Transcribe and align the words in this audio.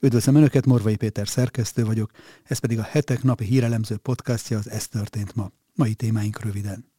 Üdvözlöm 0.00 0.34
Önöket, 0.34 0.66
Morvai 0.66 0.96
Péter 0.96 1.28
szerkesztő 1.28 1.84
vagyok, 1.84 2.10
ez 2.44 2.58
pedig 2.58 2.78
a 2.78 2.82
hetek 2.82 3.22
napi 3.22 3.44
hírelemző 3.44 3.96
podcastja 3.96 4.58
az 4.58 4.70
Ez 4.70 4.88
történt 4.88 5.34
ma. 5.34 5.50
Mai 5.74 5.94
témáink 5.94 6.40
röviden. 6.40 6.92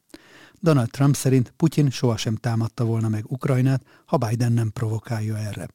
Donald 0.60 0.90
Trump 0.90 1.16
szerint 1.16 1.54
Putyin 1.58 1.90
sohasem 1.90 2.36
támadta 2.36 2.86
volna 2.86 3.10
meg 3.10 3.32
Ukrajnát, 3.32 3.84
ha 4.06 4.18
Biden 4.18 4.52
nem 4.52 4.72
provokálja 4.72 5.38
erre. 5.38 5.68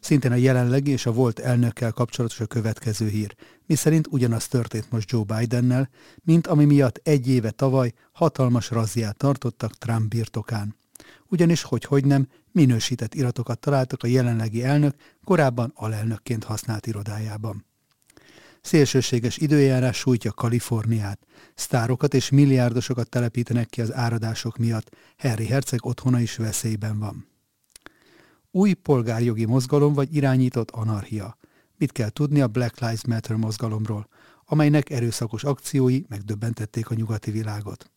Szintén 0.00 0.32
a 0.32 0.34
jelenlegi 0.34 0.90
és 0.90 1.06
a 1.06 1.12
volt 1.12 1.38
elnökkel 1.38 1.92
kapcsolatos 1.92 2.40
a 2.40 2.46
következő 2.46 3.08
hír, 3.08 3.36
miszerint 3.66 4.06
ugyanaz 4.10 4.48
történt 4.48 4.90
most 4.90 5.10
Joe 5.10 5.24
Bidennel, 5.24 5.88
mint 6.22 6.46
ami 6.46 6.64
miatt 6.64 7.00
egy 7.02 7.28
éve 7.28 7.50
tavaly 7.50 7.92
hatalmas 8.12 8.70
razziát 8.70 9.16
tartottak 9.16 9.78
Trump 9.78 10.08
birtokán. 10.08 10.76
Ugyanis, 11.28 11.62
hogy 11.62 11.84
hogy 11.84 12.04
nem, 12.04 12.28
minősített 12.52 13.14
iratokat 13.14 13.58
találtak 13.58 14.02
a 14.02 14.06
jelenlegi 14.06 14.64
elnök 14.64 14.94
korábban 15.24 15.72
alelnökként 15.74 16.44
használt 16.44 16.86
irodájában. 16.86 17.64
Szélsőséges 18.60 19.36
időjárás 19.36 19.96
sújtja 19.96 20.32
Kaliforniát. 20.32 21.18
Sztárokat 21.54 22.14
és 22.14 22.30
milliárdosokat 22.30 23.08
telepítenek 23.08 23.68
ki 23.68 23.80
az 23.80 23.92
áradások 23.92 24.56
miatt. 24.56 24.96
Harry 25.16 25.46
Herceg 25.46 25.86
otthona 25.86 26.20
is 26.20 26.36
veszélyben 26.36 26.98
van. 26.98 27.28
Új 28.50 28.72
polgárjogi 28.72 29.44
mozgalom 29.44 29.92
vagy 29.92 30.14
irányított 30.14 30.70
anarchia. 30.70 31.38
Mit 31.78 31.92
kell 31.92 32.08
tudni 32.08 32.40
a 32.40 32.48
Black 32.48 32.80
Lives 32.80 33.04
Matter 33.04 33.36
mozgalomról, 33.36 34.08
amelynek 34.44 34.90
erőszakos 34.90 35.44
akciói 35.44 36.02
megdöbbentették 36.08 36.90
a 36.90 36.94
nyugati 36.94 37.30
világot. 37.30 37.90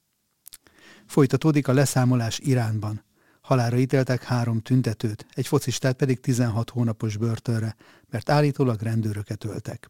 Folytatódik 1.05 1.67
a 1.67 1.73
leszámolás 1.73 2.39
Iránban. 2.39 3.03
Halára 3.49 3.77
ítéltek 3.77 4.23
három 4.23 4.61
tüntetőt, 4.61 5.25
egy 5.33 5.47
focistát 5.47 5.95
pedig 5.95 6.19
16 6.19 6.69
hónapos 6.69 7.17
börtönre, 7.17 7.75
mert 8.09 8.29
állítólag 8.29 8.81
rendőröket 8.81 9.43
öltek. 9.43 9.89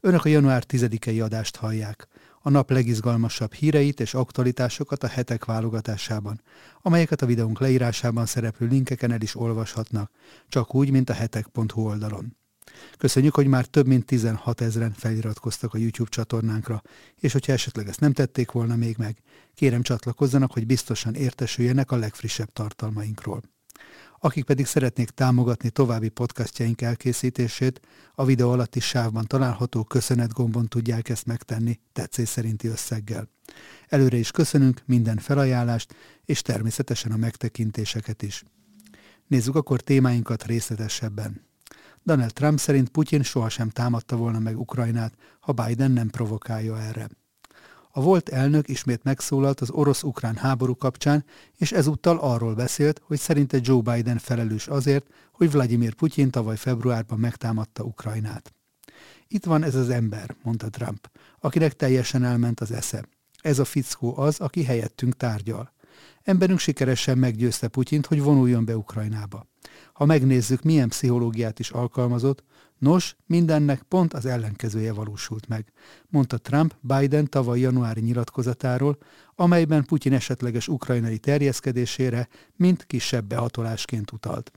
Önök 0.00 0.24
a 0.24 0.28
január 0.28 0.64
10-i 0.68 1.24
adást 1.24 1.56
hallják, 1.56 2.08
a 2.42 2.50
nap 2.50 2.70
legizgalmasabb 2.70 3.52
híreit 3.52 4.00
és 4.00 4.14
aktualitásokat 4.14 5.02
a 5.02 5.06
hetek 5.06 5.44
válogatásában, 5.44 6.42
amelyeket 6.82 7.22
a 7.22 7.26
videónk 7.26 7.60
leírásában 7.60 8.26
szereplő 8.26 8.66
linkeken 8.66 9.12
el 9.12 9.20
is 9.20 9.34
olvashatnak, 9.34 10.10
csak 10.48 10.74
úgy, 10.74 10.90
mint 10.90 11.10
a 11.10 11.14
hetek.hu 11.14 11.82
oldalon. 11.82 12.36
Köszönjük, 12.98 13.34
hogy 13.34 13.46
már 13.46 13.66
több 13.66 13.86
mint 13.86 14.04
16 14.04 14.60
ezeren 14.60 14.92
feliratkoztak 14.92 15.74
a 15.74 15.78
YouTube 15.78 16.10
csatornánkra, 16.10 16.82
és 17.16 17.32
hogyha 17.32 17.52
esetleg 17.52 17.88
ezt 17.88 18.00
nem 18.00 18.12
tették 18.12 18.50
volna 18.50 18.76
még 18.76 18.96
meg, 18.98 19.18
kérem 19.54 19.82
csatlakozzanak, 19.82 20.52
hogy 20.52 20.66
biztosan 20.66 21.14
értesüljenek 21.14 21.90
a 21.90 21.96
legfrissebb 21.96 22.52
tartalmainkról. 22.52 23.42
Akik 24.20 24.44
pedig 24.44 24.66
szeretnék 24.66 25.10
támogatni 25.10 25.70
további 25.70 26.08
podcastjaink 26.08 26.82
elkészítését, 26.82 27.80
a 28.14 28.24
videó 28.24 28.50
alatti 28.50 28.80
sávban 28.80 29.26
található 29.26 29.84
köszönet 29.84 30.32
gombon 30.32 30.66
tudják 30.66 31.08
ezt 31.08 31.26
megtenni 31.26 31.80
tetszés 31.92 32.28
szerinti 32.28 32.68
összeggel. 32.68 33.28
Előre 33.88 34.16
is 34.16 34.30
köszönünk 34.30 34.82
minden 34.84 35.16
felajánlást, 35.16 35.94
és 36.24 36.42
természetesen 36.42 37.12
a 37.12 37.16
megtekintéseket 37.16 38.22
is. 38.22 38.44
Nézzük 39.26 39.54
akkor 39.54 39.80
témáinkat 39.80 40.44
részletesebben. 40.44 41.47
Donald 42.08 42.32
Trump 42.32 42.58
szerint 42.58 42.88
Putyin 42.88 43.22
sohasem 43.22 43.68
támadta 43.68 44.16
volna 44.16 44.38
meg 44.38 44.58
Ukrajnát, 44.60 45.14
ha 45.40 45.52
Biden 45.52 45.90
nem 45.90 46.08
provokálja 46.08 46.80
erre. 46.80 47.08
A 47.90 48.00
volt 48.00 48.28
elnök 48.28 48.68
ismét 48.68 49.02
megszólalt 49.02 49.60
az 49.60 49.70
orosz-ukrán 49.70 50.36
háború 50.36 50.76
kapcsán, 50.76 51.24
és 51.56 51.72
ezúttal 51.72 52.18
arról 52.18 52.54
beszélt, 52.54 53.00
hogy 53.04 53.18
szerinte 53.18 53.58
Joe 53.62 53.80
Biden 53.80 54.18
felelős 54.18 54.66
azért, 54.66 55.06
hogy 55.32 55.50
Vladimir 55.50 55.94
Putyin 55.94 56.30
tavaly 56.30 56.56
februárban 56.56 57.18
megtámadta 57.18 57.82
Ukrajnát. 57.82 58.52
Itt 59.26 59.44
van 59.44 59.62
ez 59.62 59.74
az 59.74 59.88
ember, 59.88 60.36
mondta 60.42 60.70
Trump, 60.70 61.10
akinek 61.40 61.72
teljesen 61.76 62.24
elment 62.24 62.60
az 62.60 62.70
esze. 62.70 63.08
Ez 63.40 63.58
a 63.58 63.64
fickó 63.64 64.18
az, 64.18 64.40
aki 64.40 64.64
helyettünk 64.64 65.16
tárgyal. 65.16 65.72
Emberünk 66.22 66.58
sikeresen 66.58 67.18
meggyőzte 67.18 67.68
Putyint, 67.68 68.06
hogy 68.06 68.22
vonuljon 68.22 68.64
be 68.64 68.76
Ukrajnába. 68.76 69.47
Ha 69.98 70.04
megnézzük, 70.04 70.62
milyen 70.62 70.88
pszichológiát 70.88 71.58
is 71.58 71.70
alkalmazott, 71.70 72.44
nos, 72.78 73.16
mindennek 73.26 73.82
pont 73.82 74.14
az 74.14 74.26
ellenkezője 74.26 74.92
valósult 74.92 75.48
meg, 75.48 75.72
mondta 76.08 76.38
Trump 76.38 76.76
Biden 76.80 77.28
tavaly 77.28 77.60
januári 77.60 78.00
nyilatkozatáról, 78.00 78.98
amelyben 79.34 79.84
Putyin 79.84 80.12
esetleges 80.12 80.68
ukrajnai 80.68 81.18
terjeszkedésére 81.18 82.28
mint 82.56 82.84
kisebb 82.84 83.24
behatolásként 83.24 84.12
utalt. 84.12 84.52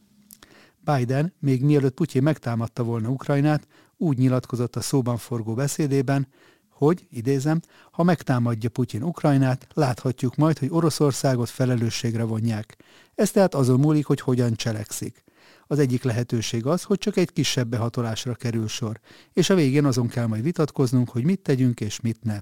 Biden, 0.80 1.34
még 1.40 1.64
mielőtt 1.64 1.94
Putyin 1.94 2.24
megtámadta 2.24 2.84
volna 2.84 3.10
Ukrajnát, 3.10 3.68
úgy 3.98 4.18
nyilatkozott 4.18 4.76
a 4.76 4.82
szóban 4.82 5.18
forgó 5.18 5.54
beszédében, 5.54 6.28
hogy, 6.70 7.08
idézem, 7.10 7.60
ha 7.92 8.04
megtámadja 8.04 8.70
Putyin 8.70 9.04
Ukrajnát, 9.04 9.68
láthatjuk 9.74 10.36
majd, 10.36 10.58
hogy 10.58 10.70
Oroszországot 10.72 11.50
felelősségre 11.50 12.24
vonják. 12.24 12.78
Ez 13.16 13.32
tehát 13.32 13.56
azon 13.56 13.80
múlik, 13.80 14.06
hogy 14.06 14.22
hogyan 14.22 14.54
cselekszik. 14.54 15.24
Az 15.72 15.80
egyik 15.80 16.04
lehetőség 16.04 16.66
az, 16.66 16.84
hogy 16.84 16.98
csak 16.98 17.18
egy 17.18 17.34
kisebb 17.34 17.68
behatolásra 17.68 18.36
kerül 18.36 18.68
sor, 18.68 19.00
és 19.34 19.50
a 19.50 19.56
végén 19.56 19.86
azon 19.86 20.08
kell 20.08 20.26
majd 20.26 20.44
vitatkoznunk, 20.44 21.10
hogy 21.10 21.24
mit 21.24 21.40
tegyünk 21.40 21.80
és 21.80 22.00
mit 22.00 22.24
ne. 22.24 22.40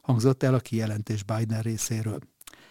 Hangzott 0.00 0.42
el 0.42 0.54
a 0.54 0.60
kijelentés 0.60 1.22
Biden 1.22 1.62
részéről. 1.62 2.18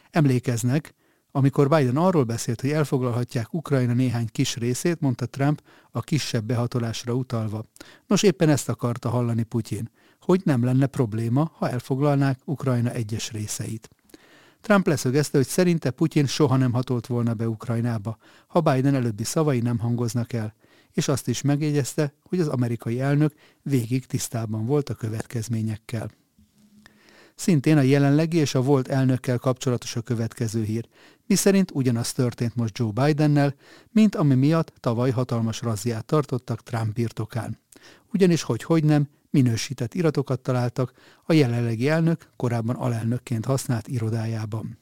Emlékeznek, 0.09 0.93
amikor 1.31 1.67
Biden 1.67 1.97
arról 1.97 2.23
beszélt, 2.23 2.61
hogy 2.61 2.69
elfoglalhatják 2.69 3.53
Ukrajna 3.53 3.93
néhány 3.93 4.27
kis 4.31 4.55
részét, 4.55 4.99
mondta 4.99 5.25
Trump 5.25 5.61
a 5.91 5.99
kisebb 6.01 6.45
behatolásra 6.45 7.13
utalva. 7.13 7.63
Nos, 8.07 8.23
éppen 8.23 8.49
ezt 8.49 8.69
akarta 8.69 9.09
hallani 9.09 9.43
Putyin, 9.43 9.89
hogy 10.19 10.41
nem 10.43 10.63
lenne 10.63 10.85
probléma, 10.85 11.51
ha 11.57 11.69
elfoglalnák 11.69 12.39
Ukrajna 12.45 12.91
egyes 12.91 13.31
részeit. 13.31 13.89
Trump 14.66 14.88
leszögezte, 14.88 15.38
hogy 15.38 15.48
szerinte 15.48 15.92
Putyin 15.92 16.26
soha 16.26 16.58
nem 16.58 16.72
hatolt 16.72 17.08
volna 17.08 17.34
be 17.34 17.48
Ukrajnába, 17.48 18.18
ha 18.48 18.62
Biden 18.62 18.96
előbbi 18.96 19.24
szavai 19.24 19.59
nem 19.59 19.80
hangoznak 19.80 20.34
el, 20.34 20.53
és 20.92 21.08
azt 21.08 21.28
is 21.28 21.42
megjegyezte, 21.42 22.14
hogy 22.24 22.40
az 22.40 22.48
amerikai 22.48 23.00
elnök 23.00 23.34
végig 23.62 24.06
tisztában 24.06 24.66
volt 24.66 24.90
a 24.90 24.94
következményekkel. 24.94 26.12
Szintén 27.36 27.78
a 27.78 27.81
jelenlegi 27.81 28.38
és 28.38 28.56
a 28.56 28.62
volt 28.62 28.88
elnökkel 28.88 29.38
kapcsolatos 29.38 29.96
a 29.96 30.02
következő 30.02 30.64
hír, 30.64 30.88
miszerint 31.28 31.72
ugyanaz 31.74 32.14
történt 32.14 32.56
most 32.56 32.78
Joe 32.78 32.92
Bidennel, 32.92 33.56
mint 33.92 34.16
ami 34.16 34.36
miatt 34.36 34.74
tavaly 34.80 35.12
hatalmas 35.12 35.62
razziát 35.62 36.06
tartottak 36.06 36.64
Trump 36.64 36.94
birtokán. 36.94 37.59
Ugyanis 38.14 38.42
hogy 38.42 38.64
hogy 38.64 38.84
nem, 38.84 39.09
minősített 39.35 39.94
iratokat 39.94 40.40
találtak 40.40 40.91
a 41.23 41.34
jelenlegi 41.34 41.90
elnök 41.90 42.29
korábban 42.35 42.75
alelnökként 42.75 43.46
használt 43.46 43.88
irodájában. 43.88 44.78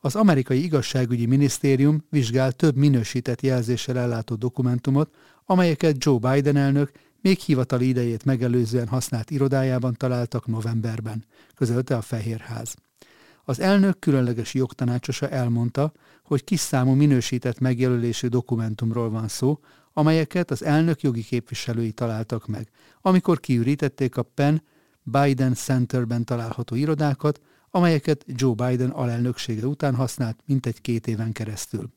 Az 0.00 0.16
amerikai 0.16 0.62
igazságügyi 0.62 1.26
minisztérium 1.26 2.04
vizsgál 2.10 2.52
több 2.52 2.76
minősített 2.76 3.40
jelzéssel 3.40 3.98
ellátó 3.98 4.34
dokumentumot, 4.34 5.14
amelyeket 5.44 6.04
Joe 6.04 6.18
Biden 6.18 6.56
elnök 6.56 6.90
még 7.20 7.38
hivatali 7.38 7.88
idejét 7.88 8.24
megelőzően 8.24 8.88
használt 8.88 9.30
irodájában 9.30 9.94
találtak 9.94 10.46
novemberben, 10.46 11.24
közölte 11.54 11.96
a 11.96 12.00
Fehérház. 12.00 12.74
Az 13.44 13.60
elnök 13.60 13.98
különleges 13.98 14.54
jogtanácsosa 14.54 15.28
elmondta, 15.28 15.92
hogy 16.22 16.44
kis 16.44 16.60
számú 16.60 16.92
minősített 16.92 17.58
megjelölésű 17.58 18.26
dokumentumról 18.26 19.10
van 19.10 19.28
szó, 19.28 19.58
amelyeket 19.92 20.50
az 20.50 20.62
elnök 20.62 21.02
jogi 21.02 21.22
képviselői 21.22 21.92
találtak 21.92 22.46
meg, 22.46 22.68
amikor 23.00 23.40
kiürítették 23.40 24.16
a 24.16 24.22
Penn 24.22 24.56
Biden 25.02 25.54
Centerben 25.54 26.24
található 26.24 26.74
irodákat, 26.74 27.40
amelyeket 27.70 28.24
Joe 28.26 28.54
Biden 28.54 28.90
alelnöksége 28.90 29.66
után 29.66 29.94
használt 29.94 30.38
mintegy 30.46 30.80
két 30.80 31.06
éven 31.06 31.32
keresztül. 31.32 31.90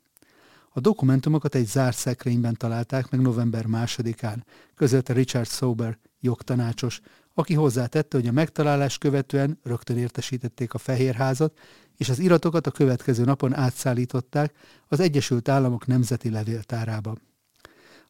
A 0.69 0.79
dokumentumokat 0.79 1.55
egy 1.55 1.65
zárt 1.67 1.97
szekrényben 1.97 2.55
találták 2.55 3.09
meg 3.09 3.21
november 3.21 3.65
másodikán, 3.65 4.45
közölte 4.75 5.13
Richard 5.13 5.47
Sober, 5.47 5.97
jogtanácsos, 6.19 7.01
aki 7.39 7.53
hozzátette, 7.53 8.17
hogy 8.17 8.27
a 8.27 8.31
megtalálás 8.31 8.97
követően 8.97 9.59
rögtön 9.63 9.97
értesítették 9.97 10.73
a 10.73 10.77
Fehérházat, 10.77 11.57
és 11.97 12.09
az 12.09 12.19
iratokat 12.19 12.67
a 12.67 12.71
következő 12.71 13.23
napon 13.23 13.55
átszállították 13.55 14.53
az 14.87 14.99
Egyesült 14.99 15.49
Államok 15.49 15.85
Nemzeti 15.85 16.29
Levéltárába. 16.29 17.15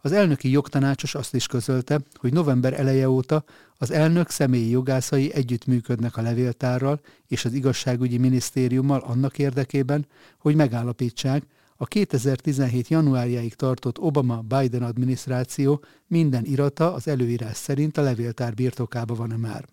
Az 0.01 0.11
elnöki 0.11 0.49
jogtanácsos 0.49 1.15
azt 1.15 1.33
is 1.33 1.47
közölte, 1.47 1.99
hogy 2.13 2.33
november 2.33 2.79
eleje 2.79 3.09
óta 3.09 3.43
az 3.77 3.91
elnök 3.91 4.29
személyi 4.29 4.69
jogászai 4.69 5.33
együttműködnek 5.33 6.17
a 6.17 6.21
levéltárral 6.21 7.01
és 7.27 7.45
az 7.45 7.53
igazságügyi 7.53 8.17
minisztériummal 8.17 8.99
annak 8.99 9.37
érdekében, 9.37 10.07
hogy 10.37 10.55
megállapítsák, 10.55 11.43
a 11.77 11.85
2017. 11.85 12.87
januárjáig 12.87 13.53
tartott 13.53 13.99
Obama-Biden 13.99 14.83
adminisztráció 14.83 15.83
minden 16.07 16.45
irata 16.45 16.93
az 16.93 17.07
előírás 17.07 17.57
szerint 17.57 17.97
a 17.97 18.01
levéltár 18.01 18.53
birtokába 18.53 19.15
van-e 19.15 19.37
már. 19.37 19.65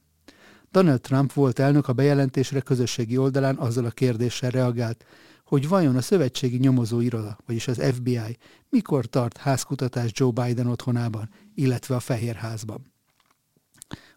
Donald 0.70 1.00
Trump 1.00 1.32
volt 1.32 1.58
elnök 1.58 1.88
a 1.88 1.92
bejelentésre 1.92 2.60
közösségi 2.60 3.16
oldalán 3.16 3.56
azzal 3.56 3.84
a 3.84 3.90
kérdéssel 3.90 4.50
reagált, 4.50 5.04
hogy 5.44 5.68
vajon 5.68 5.96
a 5.96 6.00
szövetségi 6.00 6.56
nyomozó 6.56 7.00
iroda, 7.00 7.38
vagyis 7.46 7.68
az 7.68 7.82
FBI 7.94 8.38
mikor 8.68 9.06
tart 9.06 9.36
házkutatást 9.36 10.18
Joe 10.18 10.30
Biden 10.30 10.66
otthonában, 10.66 11.30
illetve 11.54 11.94
a 11.94 12.00
Fehérházban. 12.00 12.92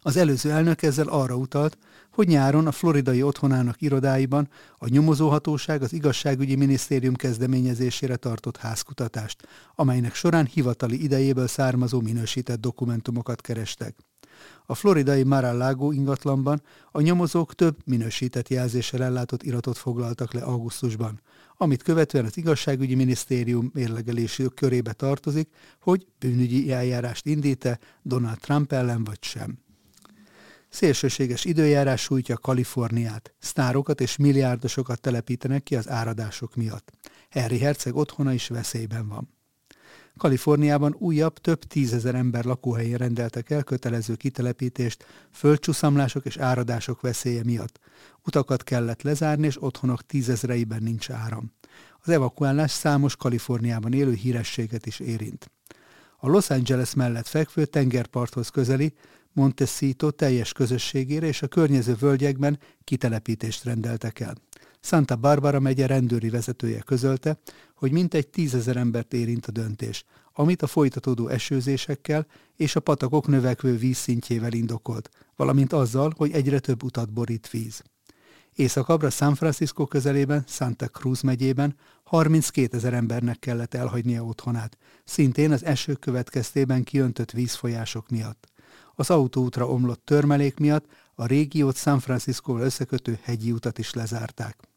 Az 0.00 0.16
előző 0.16 0.50
elnök 0.50 0.82
ezzel 0.82 1.08
arra 1.08 1.36
utalt, 1.36 1.78
hogy 2.18 2.28
nyáron 2.28 2.66
a 2.66 2.72
floridai 2.72 3.22
otthonának 3.22 3.82
irodáiban 3.82 4.48
a 4.78 4.88
nyomozóhatóság 4.88 5.82
az 5.82 5.92
igazságügyi 5.92 6.54
minisztérium 6.54 7.14
kezdeményezésére 7.14 8.16
tartott 8.16 8.56
házkutatást, 8.56 9.48
amelynek 9.74 10.14
során 10.14 10.46
hivatali 10.46 11.02
idejéből 11.02 11.46
származó 11.46 12.00
minősített 12.00 12.60
dokumentumokat 12.60 13.40
kerestek. 13.40 13.96
A 14.66 14.74
floridai 14.74 15.22
Mar-a-Lago 15.22 15.92
ingatlanban 15.92 16.62
a 16.90 17.00
nyomozók 17.00 17.54
több 17.54 17.76
minősített 17.84 18.48
jelzéssel 18.48 19.02
ellátott 19.02 19.42
iratot 19.42 19.78
foglaltak 19.78 20.32
le 20.32 20.40
augusztusban, 20.40 21.20
amit 21.56 21.82
követően 21.82 22.24
az 22.24 22.36
igazságügyi 22.36 22.94
minisztérium 22.94 23.70
mérlegelési 23.74 24.44
körébe 24.54 24.92
tartozik, 24.92 25.48
hogy 25.80 26.06
bűnügyi 26.18 26.72
eljárást 26.72 27.26
indít-e 27.26 27.78
Donald 28.02 28.38
Trump 28.38 28.72
ellen 28.72 29.04
vagy 29.04 29.22
sem. 29.22 29.66
Szélsőséges 30.68 31.44
időjárás 31.44 32.00
sújtja 32.00 32.36
Kaliforniát. 32.36 33.34
Sztárokat 33.38 34.00
és 34.00 34.16
milliárdosokat 34.16 35.00
telepítenek 35.00 35.62
ki 35.62 35.76
az 35.76 35.88
áradások 35.88 36.56
miatt. 36.56 36.90
Harry 37.30 37.58
Herceg 37.58 37.96
otthona 37.96 38.32
is 38.32 38.48
veszélyben 38.48 39.08
van. 39.08 39.36
Kaliforniában 40.16 40.94
újabb 40.98 41.38
több 41.38 41.64
tízezer 41.64 42.14
ember 42.14 42.44
lakóhelyén 42.44 42.96
rendeltek 42.96 43.50
el 43.50 43.62
kötelező 43.62 44.14
kitelepítést 44.14 45.04
földcsúszamlások 45.32 46.24
és 46.24 46.36
áradások 46.36 47.00
veszélye 47.00 47.44
miatt. 47.44 47.78
Utakat 48.26 48.64
kellett 48.64 49.02
lezárni, 49.02 49.46
és 49.46 49.62
otthonok 49.62 50.06
tízezreiben 50.06 50.82
nincs 50.82 51.10
áram. 51.10 51.52
Az 52.00 52.08
evakuálás 52.08 52.70
számos 52.70 53.16
Kaliforniában 53.16 53.92
élő 53.92 54.12
hírességet 54.12 54.86
is 54.86 55.00
érint. 55.00 55.50
A 56.16 56.28
Los 56.28 56.50
Angeles 56.50 56.94
mellett 56.94 57.26
fekvő 57.26 57.64
tengerparthoz 57.64 58.48
közeli 58.48 58.94
Montecito 59.32 60.10
teljes 60.10 60.52
közösségére 60.52 61.26
és 61.26 61.42
a 61.42 61.48
környező 61.48 61.94
völgyekben 61.94 62.58
kitelepítést 62.84 63.64
rendeltek 63.64 64.20
el. 64.20 64.34
Santa 64.80 65.16
Barbara 65.16 65.60
megye 65.60 65.86
rendőri 65.86 66.30
vezetője 66.30 66.80
közölte, 66.80 67.38
hogy 67.74 67.92
mintegy 67.92 68.28
tízezer 68.28 68.76
embert 68.76 69.12
érint 69.12 69.46
a 69.46 69.50
döntés, 69.50 70.04
amit 70.32 70.62
a 70.62 70.66
folytatódó 70.66 71.28
esőzésekkel 71.28 72.26
és 72.56 72.76
a 72.76 72.80
patakok 72.80 73.26
növekvő 73.26 73.76
vízszintjével 73.76 74.52
indokolt, 74.52 75.10
valamint 75.36 75.72
azzal, 75.72 76.12
hogy 76.16 76.32
egyre 76.32 76.58
több 76.58 76.82
utat 76.82 77.12
borít 77.12 77.50
víz. 77.50 77.82
Északabbra 78.54 79.10
San 79.10 79.34
Francisco 79.34 79.86
közelében, 79.86 80.44
Santa 80.46 80.86
Cruz 80.86 81.20
megyében 81.20 81.76
32 82.02 82.76
ezer 82.76 82.92
embernek 82.92 83.38
kellett 83.38 83.74
elhagynia 83.74 84.24
otthonát, 84.24 84.78
szintén 85.04 85.52
az 85.52 85.64
eső 85.64 85.92
következtében 85.92 86.84
kiöntött 86.84 87.30
vízfolyások 87.30 88.08
miatt. 88.08 88.46
Az 89.00 89.10
autóútra 89.10 89.68
omlott 89.68 90.04
törmelék 90.04 90.58
miatt 90.58 90.86
a 91.14 91.26
régiót 91.26 91.76
San 91.76 92.00
Francisco 92.00 92.58
összekötő 92.58 93.18
hegyi 93.22 93.52
utat 93.52 93.78
is 93.78 93.92
lezárták. 93.92 94.68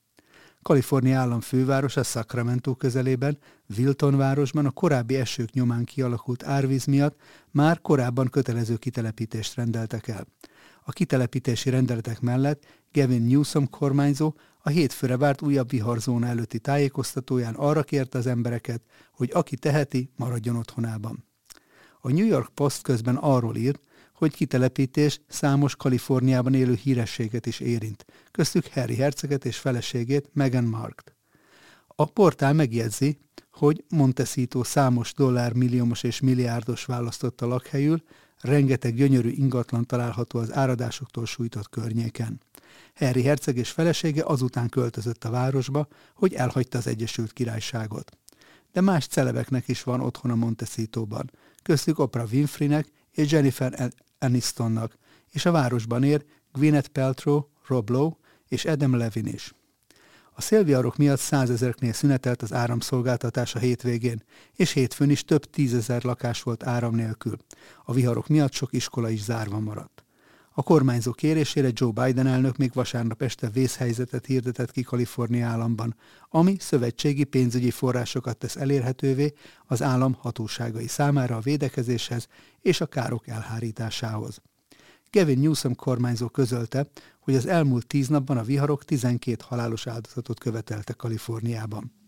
Kalifornia 0.62 1.20
állam 1.20 1.40
fővárosa 1.40 2.04
Sacramento 2.04 2.76
közelében, 2.76 3.38
Wilton 3.78 4.18
városban 4.18 4.66
a 4.66 4.72
korábbi 4.72 5.16
esők 5.16 5.52
nyomán 5.52 5.84
kialakult 5.84 6.44
árvíz 6.44 6.86
miatt 6.86 7.20
már 7.52 7.82
korábban 7.82 8.30
kötelező 8.30 8.76
kitelepítést 8.76 9.56
rendeltek 9.56 10.08
el. 10.08 10.28
A 10.84 10.92
kitelepítési 10.92 11.70
rendeletek 11.70 12.20
mellett 12.20 12.66
Gavin 12.92 13.22
Newsom 13.22 13.70
kormányzó 13.70 14.34
a 14.60 14.70
hétfőre 14.70 15.18
várt 15.18 15.42
újabb 15.42 15.70
viharzóna 15.70 16.28
előtti 16.28 16.60
tájékoztatóján 16.60 17.56
arra 17.56 17.84
kérte 17.84 18.18
az 18.18 18.28
embereket, 18.28 18.82
hogy 19.12 19.30
aki 19.34 19.56
teheti, 19.56 20.12
maradjon 20.16 20.56
otthonában. 20.56 21.26
A 22.02 22.12
New 22.12 22.26
York 22.26 22.50
Post 22.54 22.82
közben 22.82 23.16
arról 23.16 23.56
írt, 23.56 23.90
hogy 24.22 24.36
kitelepítés 24.36 25.22
számos 25.28 25.76
Kaliforniában 25.76 26.54
élő 26.54 26.74
hírességet 26.74 27.46
is 27.46 27.60
érint, 27.60 28.06
köztük 28.32 28.68
Harry 28.68 28.96
Herceget 28.96 29.46
és 29.46 29.58
feleségét 29.58 30.30
Meghan 30.34 30.64
Markt. 30.64 31.16
A 31.88 32.06
portál 32.06 32.54
megjegyzi, 32.54 33.18
hogy 33.52 33.84
Montecito 33.90 34.64
számos 34.64 35.14
dollármilliómos 35.14 36.04
és 36.04 36.20
milliárdos 36.20 36.86
választotta 36.86 37.46
lakhelyül, 37.46 38.04
rengeteg 38.40 38.96
gyönyörű 38.96 39.30
ingatlan 39.30 39.86
található 39.86 40.40
az 40.40 40.54
áradásoktól 40.54 41.26
sújtott 41.26 41.70
környéken. 41.70 42.42
Harry 42.96 43.24
Herceg 43.24 43.58
és 43.58 43.70
felesége 43.70 44.24
azután 44.26 44.70
költözött 44.70 45.24
a 45.24 45.30
városba, 45.30 45.88
hogy 46.14 46.34
elhagyta 46.34 46.78
az 46.78 46.88
Egyesült 46.88 47.34
Királyságot. 47.34 48.18
De 48.72 48.82
más 48.82 49.08
celebeknek 49.08 49.68
is 49.68 49.84
van 49.84 50.02
otthon 50.02 50.32
a 50.32 50.36
Montecito-ban, 50.36 51.32
köztük 51.64 52.00
Oprah 52.00 52.32
Winfreynek 52.32 52.88
és 53.12 53.32
Jennifer 53.32 53.92
Anistonnak, 54.24 54.98
és 55.32 55.46
a 55.46 55.52
városban 55.52 56.04
ér 56.04 56.26
Gwyneth 56.54 56.88
Paltrow, 56.88 57.44
Rob 57.68 57.90
Lowe 57.90 58.16
és 58.48 58.66
Adam 58.66 58.96
Levin 58.98 59.26
is. 59.28 59.54
A 60.34 60.42
szélviharok 60.42 60.98
miatt 60.98 61.20
százezerknél 61.20 61.94
szünetelt 61.94 62.42
az 62.42 62.54
áramszolgáltatás 62.54 63.56
a 63.56 63.60
hétvégén, 63.60 64.24
és 64.56 64.72
hétfőn 64.72 65.10
is 65.10 65.24
több 65.24 65.50
tízezer 65.50 66.04
lakás 66.04 66.42
volt 66.42 66.64
áram 66.64 66.96
nélkül. 66.96 67.38
A 67.84 67.94
viharok 67.94 68.28
miatt 68.28 68.52
sok 68.52 68.74
iskola 68.74 69.10
is 69.10 69.24
zárva 69.24 69.60
maradt. 69.60 70.04
A 70.54 70.64
kormányzó 70.64 71.12
kérésére 71.12 71.70
Joe 71.74 71.92
Biden 71.92 72.28
elnök 72.28 72.58
még 72.58 72.74
vasárnap 72.74 73.22
este 73.22 73.50
vészhelyzetet 73.50 74.26
hirdetett 74.26 74.72
ki 74.72 74.82
Kalifornia 74.82 75.48
államban, 75.48 75.96
ami 76.30 76.56
szövetségi 76.60 77.24
pénzügyi 77.24 77.72
forrásokat 77.72 78.38
tesz 78.38 78.56
elérhetővé 78.56 79.34
az 79.66 79.82
állam 79.82 80.14
hatóságai 80.14 80.88
számára 80.88 81.36
a 81.36 81.40
védekezéshez 81.40 82.28
és 82.62 82.82
a 82.82 82.86
károk 82.86 83.28
elhárításához. 83.28 84.42
Gavin 85.12 85.40
Newsom 85.40 85.76
kormányzó 85.76 86.28
közölte, 86.28 86.88
hogy 87.20 87.36
az 87.36 87.46
elmúlt 87.46 87.88
tíz 87.88 88.08
napban 88.08 88.38
a 88.38 88.44
viharok 88.44 88.86
12 88.86 89.44
halálos 89.48 89.88
áldozatot 89.88 90.40
követeltek 90.40 90.96
Kaliforniában. 90.96 92.01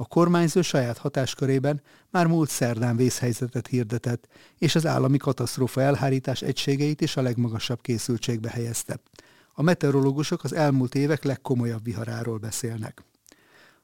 A 0.00 0.06
kormányzó 0.06 0.62
saját 0.62 0.98
hatáskörében 0.98 1.82
már 2.10 2.26
múlt 2.26 2.48
szerdán 2.48 2.96
vészhelyzetet 2.96 3.66
hirdetett, 3.66 4.28
és 4.58 4.74
az 4.74 4.86
állami 4.86 5.16
katasztrófa 5.16 5.80
elhárítás 5.80 6.42
egységeit 6.42 7.00
is 7.00 7.16
a 7.16 7.22
legmagasabb 7.22 7.80
készültségbe 7.80 8.50
helyezte. 8.50 9.00
A 9.54 9.62
meteorológusok 9.62 10.44
az 10.44 10.52
elmúlt 10.52 10.94
évek 10.94 11.24
legkomolyabb 11.24 11.84
viharáról 11.84 12.38
beszélnek. 12.38 13.04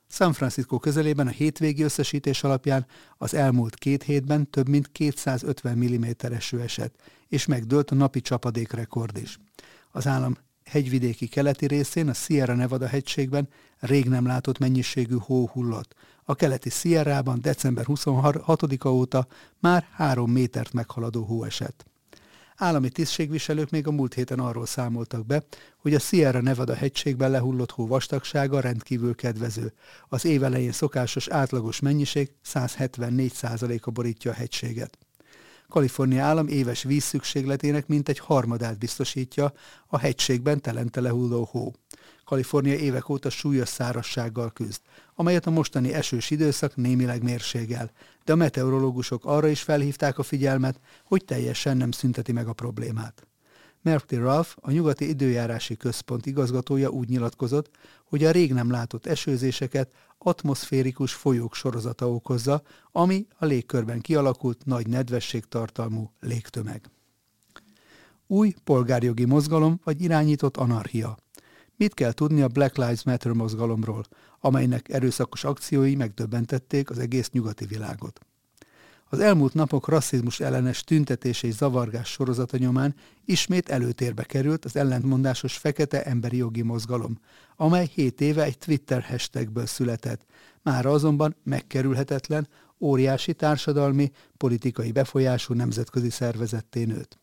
San 0.09 0.33
Francisco 0.33 0.79
közelében 0.79 1.27
a 1.27 1.31
hétvégi 1.31 1.83
összesítés 1.83 2.45
alapján 2.45 2.87
az 3.19 3.35
elmúlt 3.35 3.75
két 3.75 4.03
hétben 4.03 4.51
több 4.51 4.69
mint 4.69 4.93
250 4.93 5.79
mm 5.79 6.05
eső 6.19 6.61
esett, 6.61 7.01
és 7.29 7.47
megdőlt 7.47 7.91
a 7.91 7.95
napi 7.95 8.21
csapadékrekord 8.21 9.17
is. 9.17 9.39
Az 9.91 10.07
állam 10.07 10.37
hegyvidéki 10.65 11.27
keleti 11.27 11.67
részén, 11.67 12.09
a 12.09 12.13
Sierra 12.13 12.55
Nevada 12.55 12.87
hegységben 12.87 13.49
rég 13.79 14.09
nem 14.09 14.27
látott 14.27 14.59
mennyiségű 14.59 15.17
hó 15.19 15.47
hullott. 15.47 15.95
A 16.25 16.35
keleti 16.35 16.71
Sierrában 16.71 17.41
december 17.41 17.85
26-a 17.89 18.89
óta 18.89 19.27
már 19.59 19.87
három 19.93 20.31
métert 20.31 20.73
meghaladó 20.73 21.23
hó 21.23 21.45
esett. 21.45 21.85
Állami 22.57 22.89
tisztségviselők 22.89 23.71
még 23.71 23.87
a 23.87 23.91
múlt 23.91 24.15
héten 24.15 24.39
arról 24.39 24.67
számoltak 24.67 25.27
be, 25.27 25.45
hogy 25.77 25.95
a 25.95 25.99
Sierra 25.99 26.41
Nevada 26.41 26.75
hegységben 26.75 27.31
lehullott 27.31 27.71
hó 27.71 27.87
vastagsága 27.87 28.61
rendkívül 28.61 29.15
kedvező. 29.15 29.73
Az 30.09 30.25
év 30.25 30.43
elején 30.43 30.73
szokásos 30.73 31.29
átlagos 31.29 31.81
mennyiség 31.81 32.31
174%-a 32.45 33.91
borítja 33.91 34.31
a 34.31 34.35
hegységet. 34.35 34.99
Kalifornia 35.69 36.25
állam 36.25 36.49
éves 36.49 36.83
vízszükségletének 36.83 37.87
mintegy 37.87 38.19
harmadát 38.19 38.79
biztosítja 38.79 39.53
a 39.87 39.99
hegységben 39.99 40.61
telente 40.61 41.01
lehulló 41.01 41.49
hó. 41.51 41.73
Kalifornia 42.25 42.75
évek 42.75 43.09
óta 43.09 43.31
súlyos 43.31 43.69
szárassággal 43.69 44.53
küzd, 44.53 44.81
amelyet 45.15 45.47
a 45.47 45.51
mostani 45.51 45.93
esős 45.93 46.31
időszak 46.31 46.77
némileg 46.77 47.23
mérségel, 47.23 47.91
de 48.25 48.33
a 48.33 48.37
meteorológusok 48.37 49.25
arra 49.25 49.47
is 49.49 49.63
felhívták 49.63 50.19
a 50.19 50.23
figyelmet, 50.23 50.81
hogy 51.05 51.25
teljesen 51.25 51.77
nem 51.77 51.91
szünteti 51.91 52.33
meg 52.33 52.49
a 52.49 52.53
problémát. 52.53 53.27
Merkley 53.85 54.21
Ralph, 54.21 54.51
a 54.61 54.71
Nyugati 54.71 55.09
Időjárási 55.09 55.77
Központ 55.77 56.27
igazgatója 56.27 56.89
úgy 56.89 57.09
nyilatkozott, 57.09 57.71
hogy 58.05 58.25
a 58.25 58.31
rég 58.31 58.53
nem 58.53 58.71
látott 58.71 59.07
esőzéseket 59.07 59.93
atmoszférikus 60.19 61.13
folyók 61.13 61.55
sorozata 61.55 62.11
okozza, 62.11 62.63
ami 62.93 63.27
a 63.39 63.45
légkörben 63.45 64.01
kialakult 64.01 64.65
nagy 64.65 64.87
nedvességtartalmú 64.87 66.13
légtömeg. 66.21 66.91
Új 68.27 68.55
polgárjogi 68.65 69.25
mozgalom 69.25 69.81
vagy 69.85 70.03
irányított 70.03 70.57
anarchia. 70.57 71.17
Mit 71.77 71.95
kell 71.95 72.13
tudni 72.13 72.43
a 72.43 72.49
Black 72.49 72.77
Lives 72.77 73.03
Matter 73.03 73.33
mozgalomról, 73.33 74.05
amelynek 74.41 74.89
erőszakos 74.89 75.45
akciói 75.45 75.95
megdöbbentették 75.95 76.91
az 76.91 76.99
egész 76.99 77.31
nyugati 77.31 77.67
világot? 77.67 78.21
Az 79.15 79.21
elmúlt 79.21 79.55
napok 79.55 79.89
rasszizmus 79.89 80.41
ellenes 80.41 80.85
tüntetés 80.85 81.43
és 81.43 81.55
zavargás 81.55 82.09
sorozata 82.09 82.57
nyomán 82.57 82.95
ismét 83.25 83.69
előtérbe 83.69 84.23
került 84.23 84.65
az 84.65 84.77
ellentmondásos 84.77 85.57
fekete 85.57 86.05
emberi 86.05 86.37
jogi 86.37 86.63
mozgalom, 86.63 87.19
amely 87.57 87.91
7 87.95 88.21
éve 88.21 88.43
egy 88.43 88.59
Twitter 88.59 89.03
hashtagből 89.03 89.67
született, 89.67 90.25
már 90.63 90.87
azonban 90.87 91.37
megkerülhetetlen, 91.45 92.49
óriási 92.81 93.35
társadalmi, 93.35 94.11
politikai 94.37 94.93
befolyású 94.93 95.55
nemzetközi 95.55 96.11
szervezetté 96.11 96.85
nőtt. 96.85 97.19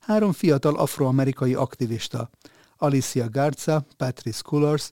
Három 0.00 0.32
fiatal 0.32 0.76
afroamerikai 0.76 1.54
aktivista, 1.54 2.30
Alicia 2.76 3.28
Garza, 3.28 3.86
Patrice 3.96 4.42
Cullors 4.42 4.90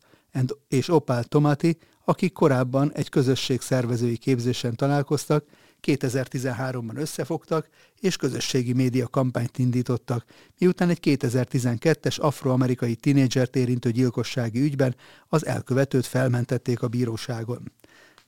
és 0.68 0.88
Opal 0.88 1.24
Tomati, 1.24 1.78
akik 2.04 2.32
korábban 2.32 2.92
egy 2.92 3.08
közösség 3.08 3.60
szervezői 3.60 4.16
képzésen 4.16 4.76
találkoztak, 4.76 5.44
2013-ban 5.82 6.96
összefogtak, 6.96 7.68
és 8.00 8.16
közösségi 8.16 8.72
média 8.72 9.08
kampányt 9.08 9.58
indítottak, 9.58 10.24
miután 10.58 10.88
egy 10.88 10.98
2012-es 11.02 12.20
afroamerikai 12.20 12.94
tinédzsert 12.94 13.56
érintő 13.56 13.90
gyilkossági 13.90 14.60
ügyben 14.60 14.96
az 15.28 15.46
elkövetőt 15.46 16.06
felmentették 16.06 16.82
a 16.82 16.88
bíróságon. 16.88 17.72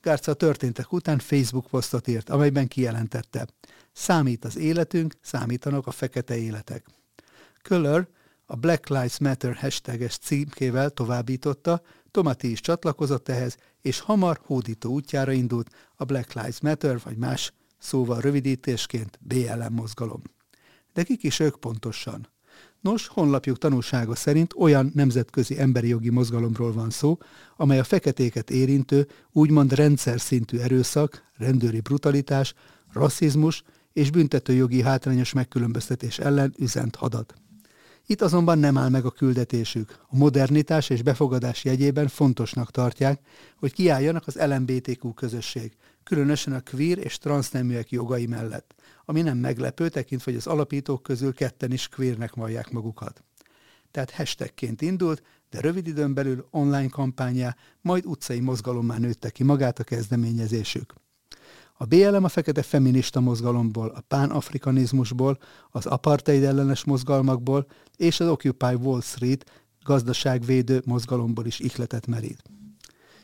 Gárca 0.01 0.33
történtek 0.33 0.91
után 0.91 1.19
Facebook 1.19 1.67
posztot 1.67 2.07
írt, 2.07 2.29
amelyben 2.29 2.67
kijelentette, 2.67 3.47
számít 3.91 4.45
az 4.45 4.57
életünk, 4.57 5.13
számítanak 5.21 5.87
a 5.87 5.91
fekete 5.91 6.37
életek. 6.37 6.85
Köller 7.61 8.07
a 8.45 8.55
Black 8.55 8.87
Lives 8.87 9.19
Matter 9.19 9.55
hashtages 9.55 10.17
címkével 10.17 10.89
továbbította, 10.89 11.81
Tomati 12.11 12.51
is 12.51 12.59
csatlakozott 12.59 13.29
ehhez, 13.29 13.57
és 13.81 13.99
hamar 13.99 14.39
hódító 14.45 14.91
útjára 14.91 15.31
indult 15.31 15.69
a 15.95 16.03
Black 16.03 16.33
Lives 16.33 16.61
Matter, 16.61 16.99
vagy 17.03 17.17
más 17.17 17.53
szóval 17.77 18.19
rövidítésként 18.19 19.19
BLM 19.21 19.73
mozgalom. 19.73 20.21
De 20.93 21.03
kik 21.03 21.23
is 21.23 21.39
ők 21.39 21.55
pontosan? 21.55 22.27
Nos, 22.81 23.07
honlapjuk 23.07 23.57
tanúsága 23.57 24.15
szerint 24.15 24.53
olyan 24.57 24.91
nemzetközi 24.93 25.59
emberi 25.59 25.87
jogi 25.87 26.09
mozgalomról 26.09 26.73
van 26.73 26.89
szó, 26.89 27.17
amely 27.57 27.79
a 27.79 27.83
feketéket 27.83 28.49
érintő, 28.49 29.07
úgymond 29.31 29.73
rendszer 29.73 30.19
szintű 30.19 30.57
erőszak, 30.57 31.23
rendőri 31.37 31.79
brutalitás, 31.79 32.53
rasszizmus 32.91 33.63
és 33.93 34.11
büntetőjogi 34.11 34.81
hátrányos 34.81 35.33
megkülönböztetés 35.33 36.19
ellen 36.19 36.53
üzent 36.57 36.95
hadat. 36.95 37.33
Itt 38.11 38.21
azonban 38.21 38.59
nem 38.59 38.77
áll 38.77 38.89
meg 38.89 39.05
a 39.05 39.11
küldetésük. 39.11 39.99
A 40.07 40.15
modernitás 40.15 40.89
és 40.89 41.01
befogadás 41.01 41.63
jegyében 41.63 42.07
fontosnak 42.07 42.71
tartják, 42.71 43.21
hogy 43.57 43.73
kiálljanak 43.73 44.27
az 44.27 44.35
LMBTQ 44.35 45.13
közösség, 45.13 45.75
különösen 46.03 46.53
a 46.53 46.61
queer 46.61 46.97
és 46.97 47.17
transzneműek 47.17 47.91
jogai 47.91 48.25
mellett, 48.25 48.75
ami 49.05 49.21
nem 49.21 49.37
meglepő, 49.37 49.89
tekintve, 49.89 50.31
hogy 50.31 50.39
az 50.39 50.47
alapítók 50.47 51.03
közül 51.03 51.33
ketten 51.33 51.71
is 51.71 51.87
queernek 51.87 52.33
vallják 52.33 52.69
magukat. 52.69 53.23
Tehát 53.91 54.11
hashtagként 54.11 54.81
indult, 54.81 55.23
de 55.49 55.59
rövid 55.59 55.87
időn 55.87 56.13
belül 56.13 56.47
online 56.51 56.89
kampányá, 56.89 57.55
majd 57.81 58.05
utcai 58.05 58.39
mozgalommá 58.39 58.97
nőtte 58.97 59.29
ki 59.29 59.43
magát 59.43 59.79
a 59.79 59.83
kezdeményezésük. 59.83 60.93
A 61.81 61.85
BLM 61.85 62.23
a 62.23 62.29
fekete 62.29 62.61
feminista 62.61 63.19
mozgalomból, 63.19 63.87
a 63.95 64.01
pánafrikanizmusból, 64.07 65.37
az 65.71 65.85
apartheid 65.85 66.43
ellenes 66.43 66.83
mozgalmakból 66.83 67.65
és 67.97 68.19
az 68.19 68.27
Occupy 68.27 68.73
Wall 68.73 69.01
Street 69.01 69.51
gazdaságvédő 69.83 70.81
mozgalomból 70.85 71.45
is 71.45 71.59
ihletet 71.59 72.07
merít. 72.07 72.43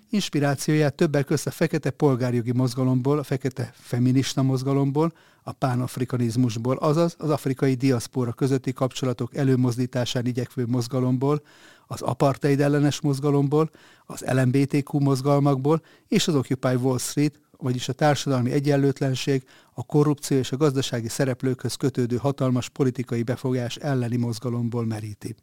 Inspirációját 0.10 0.96
többek 0.96 1.26
között 1.26 1.46
a 1.46 1.52
fekete 1.52 1.90
polgárjogi 1.90 2.52
mozgalomból, 2.52 3.20
a 3.20 3.24
fekete 3.24 3.72
feminista 3.74 4.42
mozgalomból, 4.42 5.14
a 5.44 5.52
pánafrikanizmusból, 5.52 6.76
azaz 6.76 7.16
az 7.18 7.30
afrikai 7.30 7.74
diaszpóra 7.74 8.34
közötti 8.34 8.74
kapcsolatok 8.74 9.36
előmozdításán 9.36 10.26
igyekvő 10.26 10.66
mozgalomból, 10.66 11.42
az 11.88 12.02
apartheid 12.02 12.60
ellenes 12.60 13.02
mozgalomból, 13.02 13.70
az 14.06 14.26
LMBTQ 14.28 15.00
mozgalmakból 15.00 15.82
és 16.08 16.28
az 16.28 16.36
Occupy 16.36 16.76
Wall 16.76 16.98
Street, 16.98 17.40
vagyis 17.58 17.90
a 17.90 17.94
társadalmi 17.94 18.52
egyenlőtlenség, 18.52 19.44
a 19.74 19.84
korrupció 19.84 20.38
és 20.38 20.52
a 20.52 20.58
gazdasági 20.58 21.08
szereplőkhöz 21.08 21.76
kötődő 21.76 22.16
hatalmas 22.16 22.70
politikai 22.70 23.24
befogás 23.24 23.76
elleni 23.76 24.16
mozgalomból 24.16 24.86
meríti. 24.86 25.36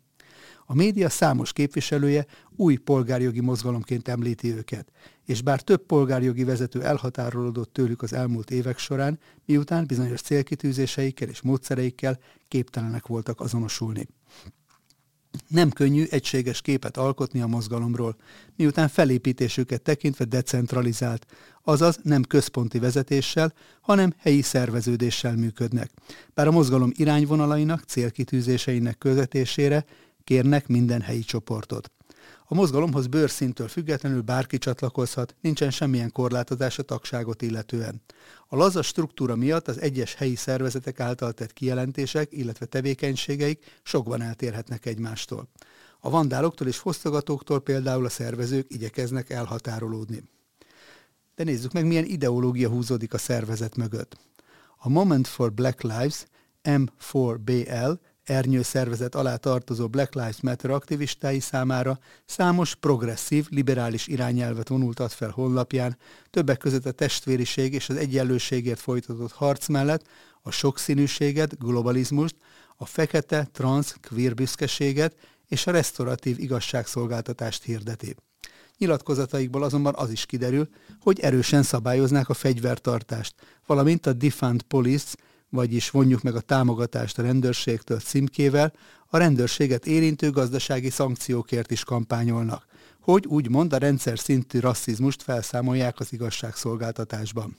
A 0.66 0.75
média 0.75 1.09
számos 1.09 1.52
képviselője 1.52 2.26
új 2.57 2.76
polgárjogi 2.76 3.40
mozgalomként 3.40 4.09
említi 4.09 4.52
őket, 4.52 4.92
és 5.25 5.42
bár 5.42 5.61
több 5.61 5.87
polgárjogi 5.87 6.45
vezető 6.45 6.83
elhatárolódott 6.83 7.73
tőlük 7.73 8.02
az 8.02 8.12
elmúlt 8.12 8.50
évek 8.50 8.78
során, 8.78 9.19
miután 9.47 9.87
bizonyos 9.87 10.21
célkitűzéseikkel 10.21 11.28
és 11.28 11.42
módszereikkel 11.42 12.19
képtelenek 12.49 13.07
voltak 13.07 13.40
azonosulni. 13.40 14.09
Nem 15.49 15.71
könnyű 15.71 16.05
egységes 16.11 16.61
képet 16.61 16.97
alkotni 16.97 17.41
a 17.41 17.47
mozgalomról, 17.47 18.17
miután 18.57 18.89
felépítésüket 18.89 19.83
tekintve 19.83 20.25
decentralizált, 20.25 21.27
azaz 21.62 21.99
nem 22.03 22.23
központi 22.23 22.79
vezetéssel, 22.79 23.53
hanem 23.81 24.15
helyi 24.19 24.43
szerveződéssel 24.43 25.37
működnek. 25.37 25.91
Bár 26.35 26.47
a 26.47 26.51
mozgalom 26.51 26.91
irányvonalainak, 26.95 27.83
célkitűzéseinek 27.83 28.99
követésére 28.99 29.85
kérnek 30.25 30.67
minden 30.67 31.01
helyi 31.01 31.23
csoportot. 31.23 31.91
A 32.45 32.55
mozgalomhoz 32.55 33.07
bőrszintől 33.07 33.69
függetlenül 33.69 34.21
bárki 34.21 34.59
csatlakozhat, 34.59 35.35
nincsen 35.41 35.71
semmilyen 35.71 36.12
korlátozás 36.12 36.79
a 36.79 36.83
tagságot 36.83 37.43
illetően. 37.43 38.03
A 38.52 38.56
laza 38.56 38.82
struktúra 38.82 39.37
miatt 39.37 39.68
az 39.68 39.80
egyes 39.80 40.14
helyi 40.14 40.35
szervezetek 40.35 41.00
által 41.00 41.32
tett 41.32 41.52
kijelentések, 41.52 42.32
illetve 42.32 42.66
tevékenységeik 42.66 43.80
sokban 43.82 44.23
eltérhetnek 44.23 44.87
egymástól. 44.87 45.49
A 46.00 46.11
vandáloktól 46.11 46.66
és 46.66 46.76
fosztogatóktól 46.76 47.61
például 47.61 48.04
a 48.04 48.09
szervezők 48.09 48.66
igyekeznek 48.68 49.30
elhatárolódni. 49.30 50.23
De 51.35 51.44
nézzük 51.44 51.73
meg, 51.73 51.87
milyen 51.87 52.04
ideológia 52.04 52.68
húzódik 52.68 53.14
a 53.14 53.18
szervezet 53.18 53.76
mögött. 53.76 54.16
A 54.76 54.88
Moment 54.88 55.26
for 55.26 55.52
Black 55.52 55.82
Lives, 55.82 56.25
M4BL 56.62 57.99
ernyő 58.25 58.62
szervezet 58.62 59.14
alá 59.14 59.37
tartozó 59.37 59.88
Black 59.88 60.14
Lives 60.14 60.41
Matter 60.41 60.71
aktivistái 60.71 61.41
számára 61.41 61.99
számos 62.25 62.75
progresszív, 62.75 63.47
liberális 63.50 64.07
irányelvet 64.07 64.69
vonultat 64.69 65.12
fel 65.12 65.31
honlapján, 65.31 65.99
többek 66.31 66.59
között 66.59 66.87
a 66.87 66.93
testvériség 66.93 67.75
és 67.75 67.88
az 67.88 67.97
egyenlőségért 67.97 68.81
folytatott 68.81 69.33
harc 69.33 69.69
mellett 69.69 70.07
a 70.43 70.50
sokszínűséget, 70.50 71.59
globalizmust, 71.59 72.37
a 72.76 72.87
fekete, 72.87 73.49
trans, 73.52 73.95
queer 74.09 74.35
büszkeséget 74.35 75.17
és 75.49 75.67
a 75.67 75.71
restauratív 75.71 76.38
igazságszolgáltatást 76.38 77.62
hirdeti. 77.62 78.14
Nyilatkozataikból 78.79 79.62
azonban 79.62 79.95
az 79.97 80.11
is 80.11 80.26
kiderül, 80.26 80.69
hogy 81.00 81.21
erősen 81.21 81.62
szabályoznák 81.62 82.29
a 82.29 82.35
fegyvertartást, 82.35 83.35
valamint 83.67 84.07
a 84.07 84.12
Defund 84.12 84.62
Police 84.62 85.17
vagyis 85.52 85.90
vonjuk 85.90 86.23
meg 86.23 86.35
a 86.35 86.40
támogatást 86.40 87.18
a 87.18 87.23
rendőrségtől 87.23 88.00
címkével, 88.00 88.73
a 89.06 89.18
rendőrséget 89.18 89.87
érintő 89.87 90.30
gazdasági 90.30 90.90
szankciókért 90.90 91.71
is 91.71 91.85
kampányolnak, 91.85 92.66
hogy 93.00 93.26
úgymond 93.26 93.73
a 93.73 93.76
rendszer 93.76 94.18
szintű 94.18 94.59
rasszizmust 94.59 95.23
felszámolják 95.23 96.00
az 96.00 96.12
igazságszolgáltatásban. 96.12 97.56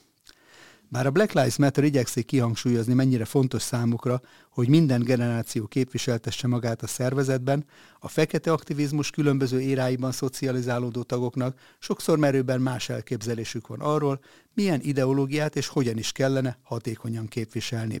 Bár 0.88 1.06
a 1.06 1.10
Black 1.10 1.32
Lives 1.32 1.56
Matter 1.56 1.84
igyekszik 1.84 2.26
kihangsúlyozni, 2.26 2.94
mennyire 2.94 3.24
fontos 3.24 3.62
számukra, 3.62 4.20
hogy 4.50 4.68
minden 4.68 5.02
generáció 5.02 5.66
képviseltesse 5.66 6.46
magát 6.46 6.82
a 6.82 6.86
szervezetben, 6.86 7.64
a 7.98 8.08
fekete 8.08 8.52
aktivizmus 8.52 9.10
különböző 9.10 9.60
éráiban 9.60 10.12
szocializálódó 10.12 11.02
tagoknak 11.02 11.58
sokszor 11.78 12.18
merőben 12.18 12.60
más 12.60 12.88
elképzelésük 12.88 13.66
van 13.66 13.80
arról, 13.80 14.20
milyen 14.54 14.80
ideológiát 14.82 15.56
és 15.56 15.66
hogyan 15.66 15.98
is 15.98 16.12
kellene 16.12 16.58
hatékonyan 16.62 17.28
képviselni. 17.28 18.00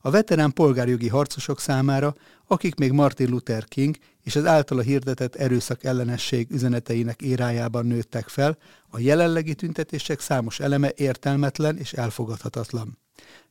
A 0.00 0.10
veterán 0.10 0.52
polgárjogi 0.52 1.08
harcosok 1.08 1.60
számára, 1.60 2.14
akik 2.46 2.74
még 2.74 2.92
Martin 2.92 3.28
Luther 3.28 3.64
King 3.64 3.96
és 4.22 4.36
az 4.36 4.44
általa 4.44 4.82
hirdetett 4.82 5.34
erőszak 5.34 5.84
ellenesség 5.84 6.50
üzeneteinek 6.50 7.22
érájában 7.22 7.86
nőttek 7.86 8.28
fel, 8.28 8.58
a 8.88 8.98
jelenlegi 8.98 9.54
tüntetések 9.54 10.20
számos 10.20 10.60
eleme 10.60 10.92
értelmetlen 10.96 11.76
és 11.78 11.92
elfogadhatatlan. 11.92 12.98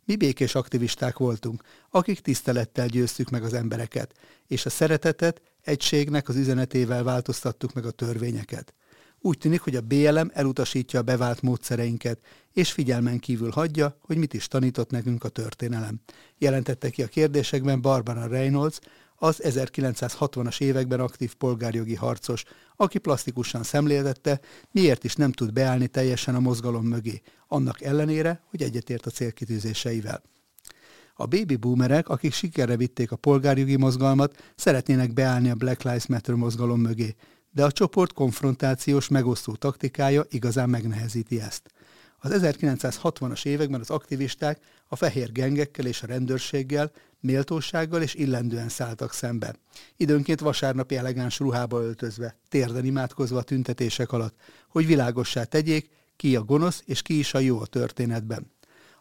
Mi 0.06 0.16
békés 0.16 0.56
aktivisták 0.56 1.18
voltunk, 1.18 1.64
akik 1.90 2.20
tisztelettel 2.20 2.88
győztük 2.88 3.30
meg 3.30 3.44
az 3.44 3.54
embereket, 3.54 4.14
és 4.48 4.66
a 4.66 4.70
szeretetet, 4.70 5.42
egységnek 5.62 6.30
az 6.30 6.36
üzenetével 6.36 7.04
változtattuk 7.04 7.74
meg 7.74 7.86
a 7.86 7.92
törvényeket. 7.92 8.74
Úgy 9.28 9.38
tűnik, 9.38 9.62
hogy 9.62 9.76
a 9.76 9.82
BLM 9.82 10.32
elutasítja 10.34 11.00
a 11.00 11.04
bevált 11.04 11.42
módszereinket, 11.42 12.20
és 12.54 12.72
figyelmen 12.72 13.20
kívül 13.20 13.52
hagyja, 13.52 13.98
hogy 14.02 14.18
mit 14.18 14.34
is 14.34 14.48
tanított 14.48 14.92
nekünk 14.92 15.24
a 15.24 15.30
történelem. 15.30 16.00
Jelentette 16.38 16.90
ki 16.90 17.04
a 17.04 17.08
kérdésekben 17.08 17.82
Barbara 17.82 18.28
Reynolds, 18.28 18.80
az 19.16 19.40
1960-as 19.44 20.62
években 20.62 21.00
aktív 21.00 21.34
polgárjogi 21.34 21.96
harcos, 21.96 22.44
aki 22.76 22.98
plastikusan 22.98 23.64
szemléltette, 23.64 24.40
miért 24.72 25.04
is 25.04 25.16
nem 25.16 25.32
tud 25.32 25.54
beállni 25.54 25.88
teljesen 25.88 26.36
a 26.36 26.40
mozgalom 26.40 26.86
mögé, 26.86 27.22
annak 27.48 27.82
ellenére, 27.82 28.42
hogy 28.50 28.62
egyetért 28.62 29.06
a 29.06 29.12
célkitűzéseivel. 29.12 30.22
A 31.20 31.26
baby 31.26 31.56
boomerek, 31.56 32.10
akik 32.10 32.34
sikerre 32.34 32.78
vitték 32.78 33.12
a 33.12 33.16
polgárjogi 33.16 33.76
mozgalmat, 33.76 34.54
szeretnének 34.56 35.14
beállni 35.14 35.50
a 35.50 35.56
Black 35.56 35.84
Lives 35.84 36.08
Matter 36.08 36.36
mozgalom 36.36 36.80
mögé, 36.80 37.16
de 37.58 37.64
a 37.64 37.72
csoport 37.72 38.14
konfrontációs, 38.14 39.08
megosztó 39.08 39.56
taktikája 39.56 40.26
igazán 40.30 40.70
megnehezíti 40.70 41.42
ezt. 41.42 41.72
Az 42.20 42.32
1960-as 42.34 43.46
években 43.46 43.80
az 43.80 43.90
aktivisták 43.90 44.60
a 44.88 44.96
fehér 44.96 45.32
gengekkel 45.32 45.86
és 45.86 46.04
a 46.04 46.08
rendőrséggel 46.08 46.92
méltósággal 47.20 48.02
és 48.02 48.14
illendően 48.14 48.70
szálltak 48.70 49.14
szembe. 49.14 49.56
Időnként 49.96 50.40
vasárnapi 50.40 50.96
elegáns 50.96 51.40
ruhába 51.40 51.82
öltözve, 51.82 52.38
térden 52.50 52.86
imádkozva 52.86 53.38
a 53.38 53.44
tüntetések 53.44 54.12
alatt, 54.12 54.36
hogy 54.70 54.86
világossá 54.86 55.44
tegyék, 55.44 55.90
ki 56.16 56.36
a 56.36 56.44
gonosz 56.44 56.84
és 56.86 57.02
ki 57.02 57.20
is 57.20 57.34
a 57.34 57.40
jó 57.40 57.60
a 57.60 57.66
történetben. 57.66 58.52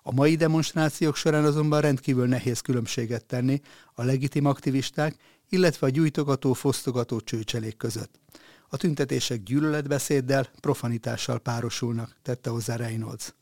A 0.03 0.13
mai 0.13 0.37
demonstrációk 0.37 1.17
során 1.17 1.45
azonban 1.45 1.81
rendkívül 1.81 2.27
nehéz 2.27 2.61
különbséget 2.61 3.25
tenni 3.25 3.61
a 3.95 4.03
legitim 4.03 4.45
aktivisták, 4.45 5.17
illetve 5.49 5.87
a 5.87 5.91
gyújtogató, 5.91 6.53
fosztogató 6.53 7.21
csőcselék 7.21 7.77
között. 7.77 8.21
A 8.69 8.77
tüntetések 8.77 9.43
gyűlöletbeszéddel, 9.43 10.49
profanitással 10.61 11.39
párosulnak, 11.39 12.17
tette 12.23 12.51
hozzá 12.51 12.77
Reynolds. 12.77 13.35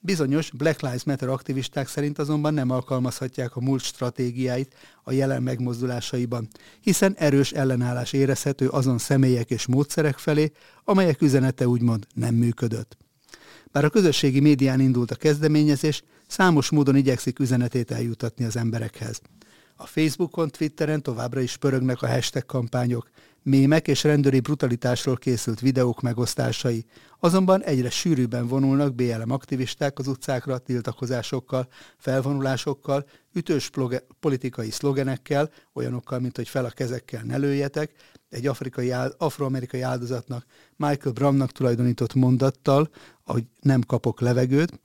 Bizonyos 0.00 0.50
Black 0.50 0.80
Lives 0.80 1.04
Matter 1.04 1.28
aktivisták 1.28 1.88
szerint 1.88 2.18
azonban 2.18 2.54
nem 2.54 2.70
alkalmazhatják 2.70 3.56
a 3.56 3.60
múlt 3.60 3.82
stratégiáit 3.82 4.74
a 5.02 5.12
jelen 5.12 5.42
megmozdulásaiban, 5.42 6.48
hiszen 6.80 7.14
erős 7.18 7.52
ellenállás 7.52 8.12
érezhető 8.12 8.68
azon 8.68 8.98
személyek 8.98 9.50
és 9.50 9.66
módszerek 9.66 10.18
felé, 10.18 10.52
amelyek 10.84 11.22
üzenete 11.22 11.68
úgymond 11.68 12.06
nem 12.14 12.34
működött. 12.34 12.96
Bár 13.72 13.84
a 13.84 13.90
közösségi 13.90 14.40
médián 14.40 14.80
indult 14.80 15.10
a 15.10 15.14
kezdeményezés, 15.16 16.02
számos 16.26 16.70
módon 16.70 16.96
igyekszik 16.96 17.38
üzenetét 17.38 17.90
eljutatni 17.90 18.44
az 18.44 18.56
emberekhez. 18.56 19.20
A 19.76 19.86
Facebookon, 19.86 20.48
Twitteren 20.48 21.02
továbbra 21.02 21.40
is 21.40 21.56
pörögnek 21.56 22.02
a 22.02 22.08
hashtag 22.08 22.46
kampányok, 22.46 23.10
mémek 23.44 23.88
és 23.88 24.02
rendőri 24.02 24.40
brutalitásról 24.40 25.16
készült 25.16 25.60
videók 25.60 26.00
megosztásai, 26.00 26.84
azonban 27.18 27.62
egyre 27.62 27.90
sűrűbben 27.90 28.46
vonulnak 28.46 28.94
BLM 28.94 29.30
aktivisták 29.30 29.98
az 29.98 30.06
utcákra 30.06 30.58
tiltakozásokkal, 30.58 31.68
felvonulásokkal, 31.98 33.06
ütős 33.32 33.70
politikai 34.20 34.70
szlogenekkel, 34.70 35.50
olyanokkal, 35.72 36.18
mint 36.18 36.36
hogy 36.36 36.48
fel 36.48 36.64
a 36.64 36.70
kezekkel 36.70 37.22
ne 37.22 37.36
lőjetek, 37.36 37.92
egy 38.28 38.46
afrikai, 38.46 38.92
afroamerikai 39.16 39.80
áldozatnak, 39.80 40.44
Michael 40.76 41.14
Bramnak 41.14 41.52
tulajdonított 41.52 42.14
mondattal, 42.14 42.90
hogy 43.24 43.44
nem 43.60 43.80
kapok 43.80 44.20
levegőt, 44.20 44.80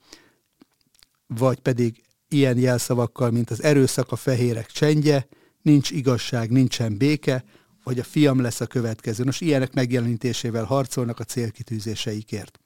vagy 1.26 1.60
pedig 1.60 2.02
ilyen 2.28 2.58
jelszavakkal, 2.58 3.30
mint 3.30 3.50
az 3.50 3.62
erőszak 3.62 4.12
a 4.12 4.16
fehérek 4.16 4.66
csendje, 4.66 5.28
nincs 5.62 5.90
igazság, 5.90 6.50
nincsen 6.50 6.96
béke, 6.96 7.44
vagy 7.84 7.98
a 7.98 8.04
fiam 8.04 8.40
lesz 8.40 8.60
a 8.60 8.66
következő. 8.66 9.24
Nos, 9.24 9.40
ilyenek 9.40 9.74
megjelenítésével 9.74 10.64
harcolnak 10.64 11.20
a 11.20 11.24
célkitűzéseikért. 11.24 12.60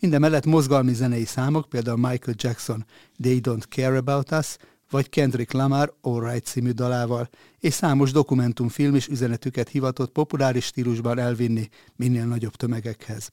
Mindemellett 0.00 0.44
mozgalmi 0.44 0.94
zenei 0.94 1.24
számok, 1.24 1.68
például 1.68 1.96
Michael 1.96 2.36
Jackson 2.36 2.86
They 3.22 3.40
Don't 3.42 3.64
Care 3.68 3.96
About 3.96 4.30
Us, 4.30 4.56
vagy 4.90 5.08
Kendrick 5.08 5.52
Lamar 5.52 5.94
Alright 6.00 6.44
című 6.44 6.70
dalával, 6.70 7.28
és 7.58 7.72
számos 7.72 8.12
dokumentumfilm 8.12 8.94
is 8.94 9.08
üzenetüket 9.08 9.68
hivatott 9.68 10.12
populáris 10.12 10.64
stílusban 10.64 11.18
elvinni 11.18 11.68
minél 11.96 12.24
nagyobb 12.24 12.54
tömegekhez. 12.54 13.30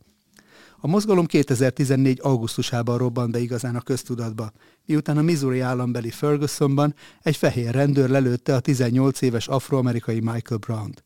A 0.83 0.87
mozgalom 0.87 1.25
2014. 1.25 2.19
augusztusában 2.21 2.97
robbant 2.97 3.31
be 3.31 3.39
igazán 3.39 3.75
a 3.75 3.81
köztudatba, 3.81 4.51
miután 4.85 5.17
a 5.17 5.21
Missouri 5.21 5.59
állambeli 5.59 6.09
Fergusonban 6.09 6.95
egy 7.21 7.35
fehér 7.35 7.73
rendőr 7.73 8.09
lelőtte 8.09 8.55
a 8.55 8.59
18 8.59 9.21
éves 9.21 9.47
afroamerikai 9.47 10.19
Michael 10.19 10.59
Brown-t. 10.59 11.03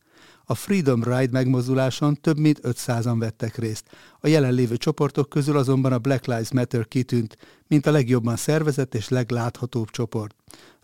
A 0.48 0.56
Freedom 0.56 1.04
Ride 1.04 1.32
megmozduláson 1.32 2.22
több 2.22 2.38
mint 2.38 2.60
500-an 2.64 3.16
vettek 3.20 3.56
részt. 3.58 3.90
A 4.20 4.28
jelenlévő 4.28 4.78
csoportok 4.78 5.30
közül 5.30 5.58
azonban 5.58 5.94
a 5.94 6.00
Black 6.00 6.26
Lives 6.26 6.52
Matter 6.52 6.88
kitűnt, 6.88 7.38
mint 7.68 7.86
a 7.86 7.92
legjobban 7.92 8.36
szervezett 8.36 8.96
és 8.96 9.10
legláthatóbb 9.10 9.90
csoport. 9.90 10.36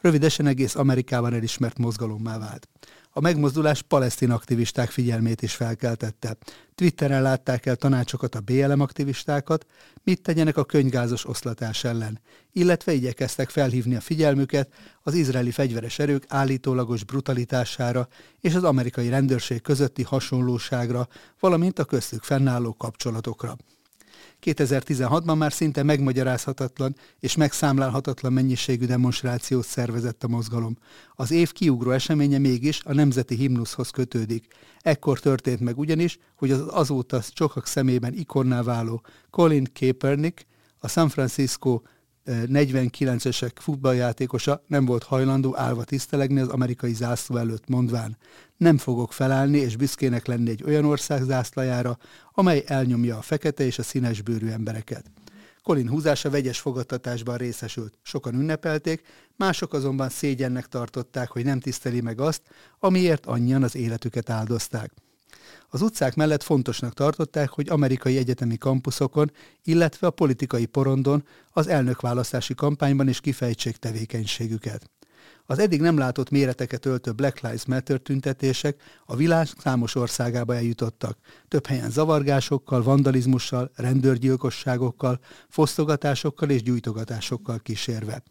Rövidesen 0.01 0.45
egész 0.45 0.75
Amerikában 0.75 1.33
elismert 1.33 1.77
mozgalommá 1.77 2.37
vált. 2.37 2.67
A 3.13 3.19
megmozdulás 3.19 3.81
palesztin 3.81 4.31
aktivisták 4.31 4.89
figyelmét 4.89 5.41
is 5.41 5.53
felkeltette. 5.53 6.37
Twitteren 6.75 7.21
látták 7.21 7.65
el 7.65 7.75
tanácsokat 7.75 8.35
a 8.35 8.39
BLM 8.39 8.79
aktivistákat, 8.79 9.65
mit 10.03 10.21
tegyenek 10.21 10.57
a 10.57 10.63
könyvgázos 10.63 11.27
oszlatás 11.27 11.83
ellen, 11.83 12.19
illetve 12.51 12.93
igyekeztek 12.93 13.49
felhívni 13.49 13.95
a 13.95 14.01
figyelmüket 14.01 14.73
az 15.01 15.13
izraeli 15.13 15.51
fegyveres 15.51 15.99
erők 15.99 16.25
állítólagos 16.27 17.03
brutalitására 17.03 18.07
és 18.39 18.55
az 18.55 18.63
amerikai 18.63 19.09
rendőrség 19.09 19.61
közötti 19.61 20.03
hasonlóságra, 20.03 21.07
valamint 21.39 21.79
a 21.79 21.85
köztük 21.85 22.23
fennálló 22.23 22.73
kapcsolatokra. 22.73 23.57
2016-ban 24.41 25.37
már 25.37 25.53
szinte 25.53 25.83
megmagyarázhatatlan 25.83 26.95
és 27.19 27.35
megszámlálhatatlan 27.35 28.33
mennyiségű 28.33 28.85
demonstrációt 28.85 29.65
szervezett 29.65 30.23
a 30.23 30.27
mozgalom. 30.27 30.77
Az 31.15 31.31
év 31.31 31.51
kiugró 31.51 31.91
eseménye 31.91 32.37
mégis 32.37 32.81
a 32.83 32.93
nemzeti 32.93 33.35
himnuszhoz 33.35 33.89
kötődik. 33.89 34.47
Ekkor 34.79 35.19
történt 35.19 35.59
meg 35.59 35.77
ugyanis, 35.77 36.17
hogy 36.35 36.51
az 36.51 36.63
azóta 36.67 37.21
sokak 37.33 37.65
szemében 37.65 38.13
ikonná 38.13 38.61
váló 38.61 39.03
Colin 39.29 39.67
Kaepernick, 39.79 40.45
a 40.79 40.87
San 40.87 41.09
Francisco 41.09 41.81
49-esek 42.25 43.51
futballjátékosa 43.55 44.63
nem 44.67 44.85
volt 44.85 45.03
hajlandó 45.03 45.57
állva 45.57 45.83
tisztelegni 45.83 46.39
az 46.39 46.47
amerikai 46.47 46.93
zászló 46.93 47.37
előtt, 47.37 47.67
mondván, 47.67 48.17
nem 48.61 48.77
fogok 48.77 49.13
felállni 49.13 49.57
és 49.57 49.75
büszkének 49.75 50.25
lenni 50.25 50.49
egy 50.49 50.63
olyan 50.63 50.85
ország 50.85 51.23
zászlajára, 51.23 51.97
amely 52.31 52.63
elnyomja 52.65 53.17
a 53.17 53.21
fekete 53.21 53.63
és 53.63 53.79
a 53.79 53.83
színes 53.83 54.21
bőrű 54.21 54.47
embereket. 54.47 55.11
Colin 55.63 55.89
húzása 55.89 56.29
vegyes 56.29 56.59
fogadtatásban 56.59 57.37
részesült. 57.37 57.97
Sokan 58.01 58.33
ünnepelték, 58.33 59.01
mások 59.35 59.73
azonban 59.73 60.09
szégyennek 60.09 60.67
tartották, 60.67 61.29
hogy 61.29 61.45
nem 61.45 61.59
tiszteli 61.59 62.01
meg 62.01 62.19
azt, 62.19 62.41
amiért 62.79 63.25
annyian 63.25 63.63
az 63.63 63.75
életüket 63.75 64.29
áldozták. 64.29 64.91
Az 65.69 65.81
utcák 65.81 66.15
mellett 66.15 66.43
fontosnak 66.43 66.93
tartották, 66.93 67.49
hogy 67.49 67.69
amerikai 67.69 68.17
egyetemi 68.17 68.57
kampuszokon, 68.57 69.31
illetve 69.63 70.07
a 70.07 70.11
politikai 70.11 70.65
porondon 70.65 71.25
az 71.49 71.67
elnökválasztási 71.67 72.55
kampányban 72.55 73.07
is 73.07 73.21
kifejtsék 73.21 73.77
tevékenységüket. 73.77 74.89
Az 75.51 75.59
eddig 75.59 75.81
nem 75.81 75.97
látott 75.97 76.29
méreteket 76.29 76.85
öltő 76.85 77.11
Black 77.11 77.39
Lives 77.39 77.65
Matter 77.65 77.99
tüntetések 77.99 78.81
a 79.05 79.15
világ 79.15 79.47
számos 79.57 79.95
országába 79.95 80.55
eljutottak, 80.55 81.17
több 81.47 81.65
helyen 81.65 81.89
zavargásokkal, 81.89 82.83
vandalizmussal, 82.83 83.71
rendőrgyilkosságokkal, 83.75 85.19
fosztogatásokkal 85.49 86.49
és 86.49 86.63
gyújtogatásokkal 86.63 87.59
kísérve. 87.59 88.23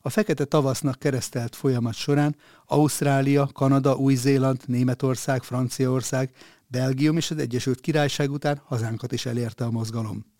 A 0.00 0.10
fekete 0.10 0.44
tavasznak 0.44 0.98
keresztelt 0.98 1.56
folyamat 1.56 1.94
során 1.94 2.36
Ausztrália, 2.66 3.48
Kanada, 3.52 3.96
Új-Zéland, 3.96 4.60
Németország, 4.66 5.42
Franciaország, 5.42 6.30
Belgium 6.66 7.16
és 7.16 7.30
az 7.30 7.38
Egyesült 7.38 7.80
Királyság 7.80 8.30
után 8.30 8.60
hazánkat 8.64 9.12
is 9.12 9.26
elérte 9.26 9.64
a 9.64 9.70
mozgalom. 9.70 10.31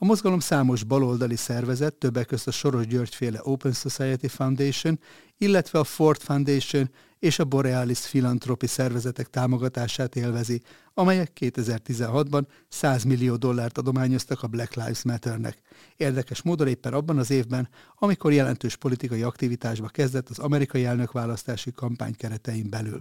A 0.00 0.04
mozgalom 0.04 0.38
számos 0.38 0.84
baloldali 0.84 1.36
szervezet, 1.36 1.94
többek 1.94 2.26
között 2.26 2.46
a 2.46 2.50
Soros 2.50 2.86
Györgyféle 2.86 3.40
Open 3.42 3.72
Society 3.72 4.26
Foundation, 4.26 5.00
illetve 5.38 5.78
a 5.78 5.84
Ford 5.84 6.20
Foundation 6.20 6.90
és 7.18 7.38
a 7.38 7.44
Borealis 7.44 7.98
Philanthropy 7.98 8.66
szervezetek 8.66 9.26
támogatását 9.26 10.16
élvezi, 10.16 10.62
amelyek 10.94 11.32
2016-ban 11.40 12.42
100 12.68 13.02
millió 13.02 13.36
dollárt 13.36 13.78
adományoztak 13.78 14.42
a 14.42 14.46
Black 14.46 14.74
Lives 14.74 15.02
Matternek. 15.02 15.58
Érdekes 15.96 16.42
módon 16.42 16.68
éppen 16.68 16.92
abban 16.92 17.18
az 17.18 17.30
évben, 17.30 17.68
amikor 17.94 18.32
jelentős 18.32 18.76
politikai 18.76 19.22
aktivitásba 19.22 19.88
kezdett 19.88 20.28
az 20.28 20.38
amerikai 20.38 20.84
elnökválasztási 20.84 21.72
kampány 21.72 22.16
keretein 22.16 22.70
belül. 22.70 23.00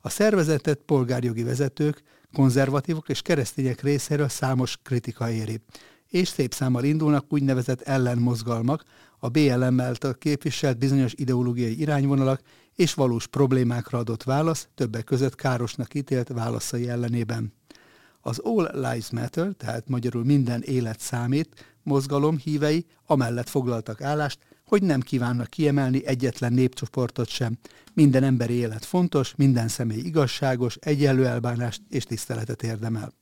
A 0.00 0.08
szervezetet 0.08 0.78
polgárjogi 0.78 1.42
vezetők, 1.42 2.02
konzervatívok 2.32 3.08
és 3.08 3.22
keresztények 3.22 3.82
részéről 3.82 4.28
számos 4.28 4.78
kritika 4.82 5.30
éri, 5.30 5.60
és 6.08 6.28
szép 6.28 6.54
számmal 6.54 6.84
indulnak 6.84 7.24
úgynevezett 7.28 7.80
ellenmozgalmak, 7.80 8.84
a 9.18 9.28
BLM 9.28 9.80
által 9.80 10.14
képviselt 10.14 10.78
bizonyos 10.78 11.12
ideológiai 11.16 11.80
irányvonalak 11.80 12.40
és 12.74 12.94
valós 12.94 13.26
problémákra 13.26 13.98
adott 13.98 14.22
válasz, 14.22 14.68
többek 14.74 15.04
között 15.04 15.34
károsnak 15.34 15.94
ítélt 15.94 16.28
válaszai 16.28 16.88
ellenében. 16.88 17.52
Az 18.20 18.38
All 18.38 18.70
Lives 18.74 19.10
Matter, 19.10 19.52
tehát 19.56 19.88
magyarul 19.88 20.24
minden 20.24 20.62
élet 20.62 21.00
számít, 21.00 21.76
mozgalom 21.82 22.38
hívei 22.38 22.86
amellett 23.06 23.48
foglaltak 23.48 24.00
állást, 24.02 24.38
hogy 24.64 24.82
nem 24.82 25.00
kívánnak 25.00 25.46
kiemelni 25.46 26.06
egyetlen 26.06 26.52
népcsoportot 26.52 27.28
sem. 27.28 27.58
Minden 27.94 28.22
emberi 28.22 28.54
élet 28.54 28.84
fontos, 28.84 29.34
minden 29.36 29.68
személy 29.68 29.98
igazságos, 29.98 30.76
egyenlő 30.80 31.26
elbánást 31.26 31.82
és 31.88 32.04
tiszteletet 32.04 32.62
érdemel. 32.62 33.12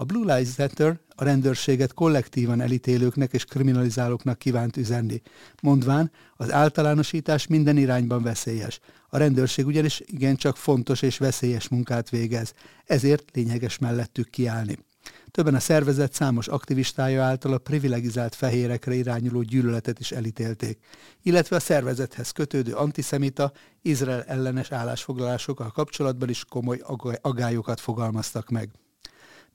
A 0.00 0.04
Blue 0.04 0.34
Lives 0.34 0.56
Matter 0.56 0.98
a 1.14 1.24
rendőrséget 1.24 1.94
kollektívan 1.94 2.60
elítélőknek 2.60 3.32
és 3.32 3.44
kriminalizálóknak 3.44 4.38
kívánt 4.38 4.76
üzenni, 4.76 5.22
mondván 5.62 6.10
az 6.36 6.52
általánosítás 6.52 7.46
minden 7.46 7.76
irányban 7.76 8.22
veszélyes. 8.22 8.80
A 9.08 9.16
rendőrség 9.16 9.66
ugyanis 9.66 10.02
igencsak 10.06 10.56
fontos 10.56 11.02
és 11.02 11.18
veszélyes 11.18 11.68
munkát 11.68 12.10
végez, 12.10 12.52
ezért 12.84 13.30
lényeges 13.32 13.78
mellettük 13.78 14.30
kiállni. 14.30 14.78
Többen 15.30 15.54
a 15.54 15.60
szervezet 15.60 16.12
számos 16.12 16.48
aktivistája 16.48 17.22
által 17.22 17.52
a 17.52 17.58
privilegizált 17.58 18.34
fehérekre 18.34 18.94
irányuló 18.94 19.42
gyűlöletet 19.42 19.98
is 19.98 20.12
elítélték, 20.12 20.78
illetve 21.22 21.56
a 21.56 21.60
szervezethez 21.60 22.30
kötődő 22.30 22.72
antiszemita, 22.72 23.52
Izrael 23.82 24.22
ellenes 24.22 24.72
állásfoglalásokkal 24.72 25.70
kapcsolatban 25.70 26.28
is 26.28 26.44
komoly 26.44 26.80
agályokat 27.20 27.80
fogalmaztak 27.80 28.48
meg. 28.48 28.70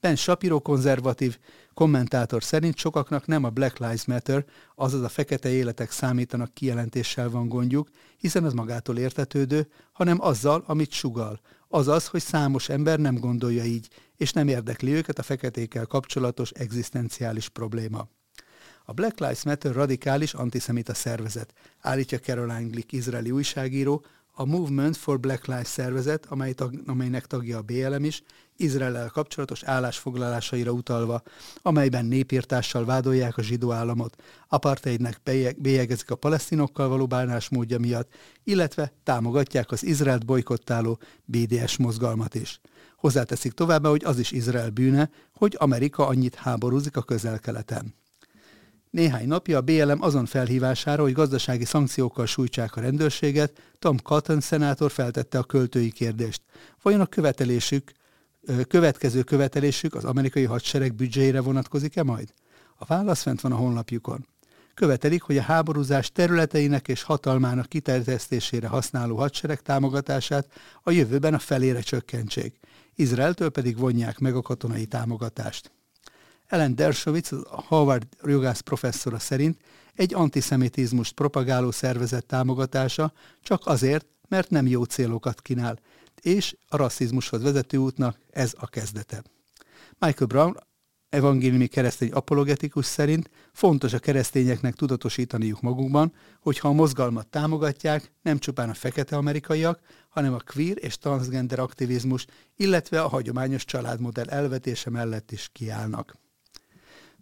Ben 0.03 0.15
Shapiro 0.15 0.59
konzervatív 0.59 1.37
kommentátor 1.73 2.43
szerint 2.43 2.77
sokaknak 2.77 3.25
nem 3.25 3.43
a 3.43 3.49
Black 3.49 3.77
Lives 3.77 4.05
Matter, 4.05 4.45
azaz 4.75 5.01
a 5.01 5.09
fekete 5.09 5.49
életek 5.49 5.91
számítanak 5.91 6.53
kijelentéssel 6.53 7.29
van 7.29 7.47
gondjuk, 7.47 7.89
hiszen 8.17 8.43
az 8.43 8.53
magától 8.53 8.97
értetődő, 8.97 9.67
hanem 9.91 10.21
azzal, 10.21 10.63
amit 10.67 10.91
sugal, 10.91 11.39
azaz, 11.67 12.07
hogy 12.07 12.21
számos 12.21 12.69
ember 12.69 12.99
nem 12.99 13.15
gondolja 13.15 13.63
így, 13.63 13.87
és 14.17 14.31
nem 14.31 14.47
érdekli 14.47 14.91
őket 14.91 15.19
a 15.19 15.23
feketékkel 15.23 15.85
kapcsolatos 15.85 16.51
egzisztenciális 16.51 17.49
probléma. 17.49 18.07
A 18.85 18.93
Black 18.93 19.19
Lives 19.19 19.43
Matter 19.43 19.73
radikális 19.73 20.33
antiszemita 20.33 20.93
szervezet, 20.93 21.53
állítja 21.79 22.19
Caroline 22.19 22.69
Glick 22.69 22.91
izraeli 22.91 23.31
újságíró, 23.31 24.05
a 24.35 24.45
Movement 24.45 24.97
for 24.97 25.19
Black 25.19 25.45
Lives 25.45 25.67
szervezet, 25.67 26.25
amelynek 26.85 27.25
tagja 27.25 27.57
a 27.57 27.61
BLM 27.61 28.03
is, 28.03 28.23
Izrael 28.57 29.09
kapcsolatos 29.09 29.63
állásfoglalásaira 29.63 30.71
utalva, 30.71 31.21
amelyben 31.61 32.05
népírtással 32.05 32.85
vádolják 32.85 33.37
a 33.37 33.41
zsidó 33.41 33.71
államot, 33.71 34.23
apartheidnek 34.47 35.21
bélyegezik 35.57 36.11
a 36.11 36.15
palesztinokkal 36.15 36.87
való 36.87 37.07
bánásmódja 37.07 37.79
miatt, 37.79 38.13
illetve 38.43 38.93
támogatják 39.03 39.71
az 39.71 39.83
Izraelt 39.83 40.25
bolykottáló 40.25 40.99
BDS 41.25 41.77
mozgalmat 41.77 42.35
is. 42.35 42.59
Hozzáteszik 42.97 43.51
továbbá, 43.51 43.89
hogy 43.89 44.03
az 44.03 44.19
is 44.19 44.31
Izrael 44.31 44.69
bűne, 44.69 45.09
hogy 45.33 45.55
Amerika 45.59 46.07
annyit 46.07 46.35
háborúzik 46.35 46.97
a 46.97 47.01
közel-keleten. 47.01 47.95
Néhány 48.89 49.27
napja 49.27 49.57
a 49.57 49.61
BLM 49.61 50.01
azon 50.01 50.25
felhívására, 50.25 51.01
hogy 51.01 51.13
gazdasági 51.13 51.65
szankciókkal 51.65 52.25
sújtsák 52.25 52.75
a 52.75 52.81
rendőrséget, 52.81 53.61
Tom 53.79 54.01
Cotton 54.01 54.39
szenátor 54.39 54.91
feltette 54.91 55.37
a 55.37 55.43
költői 55.43 55.91
kérdést. 55.91 56.41
Vajon 56.81 57.01
a 57.01 57.05
követelésük, 57.05 57.91
következő 58.67 59.23
követelésük 59.23 59.95
az 59.95 60.05
amerikai 60.05 60.43
hadsereg 60.43 60.93
büdzséjére 60.93 61.41
vonatkozik-e 61.41 62.03
majd? 62.03 62.33
A 62.75 62.85
válasz 62.85 63.21
fent 63.21 63.41
van 63.41 63.51
a 63.51 63.55
honlapjukon. 63.55 64.27
Követelik, 64.73 65.21
hogy 65.21 65.37
a 65.37 65.41
háborúzás 65.41 66.11
területeinek 66.11 66.87
és 66.87 67.03
hatalmának 67.03 67.69
kiterjesztésére 67.69 68.67
használó 68.67 69.15
hadsereg 69.15 69.61
támogatását 69.61 70.47
a 70.81 70.91
jövőben 70.91 71.33
a 71.33 71.39
felére 71.39 71.79
csökkentsék. 71.81 72.59
Izraeltől 72.95 73.49
pedig 73.49 73.77
vonják 73.77 74.19
meg 74.19 74.35
a 74.35 74.41
katonai 74.41 74.85
támogatást. 74.85 75.71
Ellen 76.47 76.75
Dershowitz, 76.75 77.31
a 77.31 77.61
Harvard 77.67 78.07
jogász 78.23 78.59
professzora 78.59 79.19
szerint 79.19 79.57
egy 79.95 80.13
antiszemitizmust 80.13 81.13
propagáló 81.13 81.71
szervezet 81.71 82.25
támogatása 82.25 83.13
csak 83.41 83.61
azért, 83.65 84.05
mert 84.27 84.49
nem 84.49 84.67
jó 84.67 84.83
célokat 84.83 85.41
kínál, 85.41 85.79
és 86.23 86.55
a 86.67 86.77
rasszizmushoz 86.77 87.41
vezető 87.41 87.77
útnak 87.77 88.19
ez 88.29 88.53
a 88.57 88.67
kezdete. 88.67 89.23
Michael 89.99 90.27
Brown, 90.27 90.55
evangéliumi 91.09 91.67
keresztény 91.67 92.11
apologetikus 92.11 92.85
szerint 92.85 93.29
fontos 93.51 93.93
a 93.93 93.99
keresztényeknek 93.99 94.75
tudatosítaniuk 94.75 95.61
magukban, 95.61 96.13
hogy 96.39 96.59
ha 96.59 96.67
a 96.67 96.73
mozgalmat 96.73 97.27
támogatják, 97.27 98.11
nem 98.21 98.37
csupán 98.37 98.69
a 98.69 98.73
fekete 98.73 99.15
amerikaiak, 99.15 99.79
hanem 100.09 100.33
a 100.33 100.43
queer 100.53 100.77
és 100.79 100.97
transgender 100.97 101.59
aktivizmus, 101.59 102.25
illetve 102.55 103.01
a 103.01 103.07
hagyományos 103.07 103.65
családmodell 103.65 104.29
elvetése 104.29 104.89
mellett 104.89 105.31
is 105.31 105.49
kiállnak. 105.51 106.22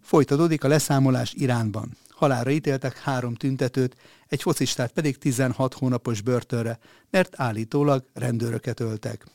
Folytatódik 0.02 0.64
a 0.64 0.68
leszámolás 0.68 1.32
Iránban. 1.32 1.96
Halára 2.08 2.50
ítéltek 2.50 2.98
három 2.98 3.34
tüntetőt, 3.34 3.96
egy 4.28 4.42
focistát 4.42 4.92
pedig 4.92 5.18
16 5.18 5.74
hónapos 5.74 6.20
börtönre, 6.20 6.78
mert 7.10 7.40
állítólag 7.40 8.04
rendőröket 8.12 8.80
öltek. 8.80 9.26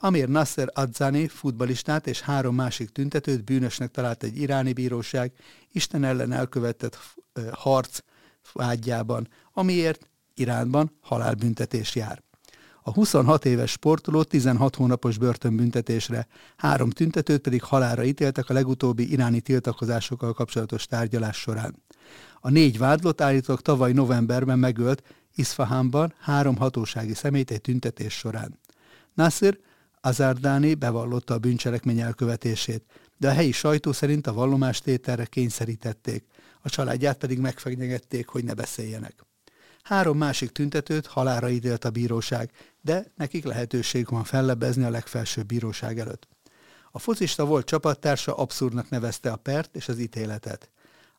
Amir 0.00 0.28
Nasser 0.28 0.68
Adzani 0.74 1.28
futbalistát 1.28 2.06
és 2.06 2.20
három 2.20 2.54
másik 2.54 2.88
tüntetőt 2.88 3.44
bűnösnek 3.44 3.90
talált 3.90 4.22
egy 4.22 4.36
iráni 4.36 4.72
bíróság 4.72 5.32
Isten 5.72 6.04
ellen 6.04 6.32
elkövetett 6.32 6.98
harc 7.52 7.98
vágyjában, 8.52 9.28
amiért 9.52 10.10
Iránban 10.34 10.90
halálbüntetés 11.00 11.94
jár. 11.94 12.22
A 12.88 12.92
26 12.92 13.44
éves 13.44 13.70
sportoló 13.70 14.22
16 14.22 14.74
hónapos 14.74 15.18
börtönbüntetésre, 15.18 16.26
három 16.56 16.90
tüntetőt 16.90 17.40
pedig 17.40 17.62
halára 17.62 18.04
ítéltek 18.04 18.48
a 18.48 18.52
legutóbbi 18.52 19.12
iráni 19.12 19.40
tiltakozásokkal 19.40 20.32
kapcsolatos 20.32 20.86
tárgyalás 20.86 21.36
során. 21.36 21.82
A 22.40 22.50
négy 22.50 22.78
vádlott 22.78 23.20
állítólag 23.20 23.60
tavaly 23.60 23.92
novemberben 23.92 24.58
megölt 24.58 25.02
Isfahanban 25.34 26.14
három 26.20 26.56
hatósági 26.56 27.14
személyt 27.14 27.50
egy 27.50 27.60
tüntetés 27.60 28.14
során. 28.14 28.58
Nasser 29.14 29.58
Azardani 30.00 30.74
bevallotta 30.74 31.34
a 31.34 31.38
bűncselekmény 31.38 32.00
elkövetését, 32.00 32.84
de 33.16 33.28
a 33.28 33.32
helyi 33.32 33.52
sajtó 33.52 33.92
szerint 33.92 34.26
a 34.26 34.32
vallomástételre 34.32 35.24
kényszerítették, 35.24 36.24
a 36.60 36.68
családját 36.68 37.18
pedig 37.18 37.38
megfenyegették, 37.38 38.26
hogy 38.26 38.44
ne 38.44 38.54
beszéljenek. 38.54 39.27
Három 39.88 40.18
másik 40.18 40.50
tüntetőt 40.50 41.06
halára 41.06 41.48
ítélt 41.48 41.84
a 41.84 41.90
bíróság, 41.90 42.50
de 42.80 43.12
nekik 43.16 43.44
lehetőség 43.44 44.08
van 44.08 44.24
fellebbezni 44.24 44.84
a 44.84 44.90
legfelsőbb 44.90 45.46
bíróság 45.46 45.98
előtt. 45.98 46.28
A 46.90 46.98
focista 46.98 47.44
volt 47.44 47.66
csapattársa 47.66 48.34
abszurdnak 48.34 48.88
nevezte 48.88 49.30
a 49.30 49.36
pert 49.36 49.76
és 49.76 49.88
az 49.88 49.98
ítéletet. 49.98 50.70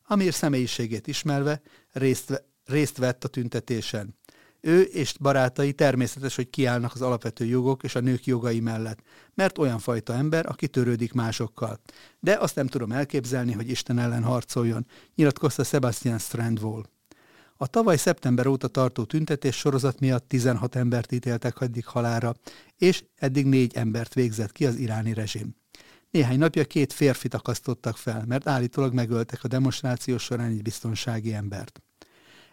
Amir 0.06 0.34
személyiségét 0.34 1.06
ismerve 1.06 1.60
részt, 1.92 2.44
részt 2.64 2.96
vett 2.96 3.24
a 3.24 3.28
tüntetésen. 3.28 4.16
Ő 4.60 4.82
és 4.82 5.14
barátai 5.20 5.72
természetes, 5.72 6.36
hogy 6.36 6.50
kiállnak 6.50 6.94
az 6.94 7.02
alapvető 7.02 7.44
jogok 7.44 7.82
és 7.82 7.94
a 7.94 8.00
nők 8.00 8.24
jogai 8.24 8.60
mellett, 8.60 8.98
mert 9.34 9.58
olyan 9.58 9.78
fajta 9.78 10.12
ember, 10.12 10.46
aki 10.46 10.68
törődik 10.68 11.12
másokkal. 11.12 11.80
De 12.20 12.34
azt 12.34 12.54
nem 12.54 12.66
tudom 12.66 12.92
elképzelni, 12.92 13.52
hogy 13.52 13.70
Isten 13.70 13.98
ellen 13.98 14.22
harcoljon, 14.22 14.86
nyilatkozta 15.14 15.64
Sebastian 15.64 16.18
Strandwall. 16.18 16.82
A 17.62 17.66
tavaly 17.66 17.96
szeptember 17.96 18.46
óta 18.46 18.68
tartó 18.68 19.04
tüntetés 19.04 19.56
sorozat 19.56 20.00
miatt 20.00 20.28
16 20.28 20.76
embert 20.76 21.12
ítéltek 21.12 21.60
addig 21.60 21.86
halára, 21.86 22.34
és 22.76 23.04
eddig 23.16 23.46
négy 23.46 23.74
embert 23.74 24.14
végzett 24.14 24.52
ki 24.52 24.66
az 24.66 24.76
iráni 24.76 25.14
rezsim. 25.14 25.54
Néhány 26.10 26.38
napja 26.38 26.64
két 26.64 26.92
férfit 26.92 27.34
akasztottak 27.34 27.96
fel, 27.96 28.24
mert 28.26 28.48
állítólag 28.48 28.94
megöltek 28.94 29.44
a 29.44 29.48
demonstráció 29.48 30.18
során 30.18 30.50
egy 30.50 30.62
biztonsági 30.62 31.34
embert. 31.34 31.82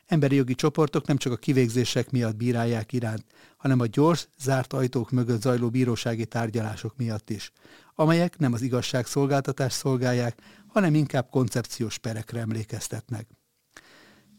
Emberi 0.06 0.36
jogi 0.36 0.56
csoportok 0.56 1.08
nem 1.08 1.18
csak 1.18 1.32
a 1.32 1.38
kivégzések 1.38 2.12
miatt 2.12 2.36
bírálják 2.36 2.94
Iránt, 2.94 3.26
hanem 3.58 3.80
a 3.80 3.86
gyors, 3.86 4.28
zárt 4.40 4.74
ajtók 4.74 5.12
mögött 5.12 5.42
zajló 5.42 5.70
bírósági 5.70 6.26
tárgyalások 6.26 6.98
miatt 6.98 7.30
is, 7.30 7.52
amelyek 7.96 8.38
nem 8.38 8.54
az 8.54 8.62
igazságszolgáltatást 8.62 9.78
szolgálják, 9.78 10.40
hanem 10.68 10.96
inkább 10.96 11.30
koncepciós 11.30 11.98
perekre 11.98 12.40
emlékeztetnek. 12.40 13.37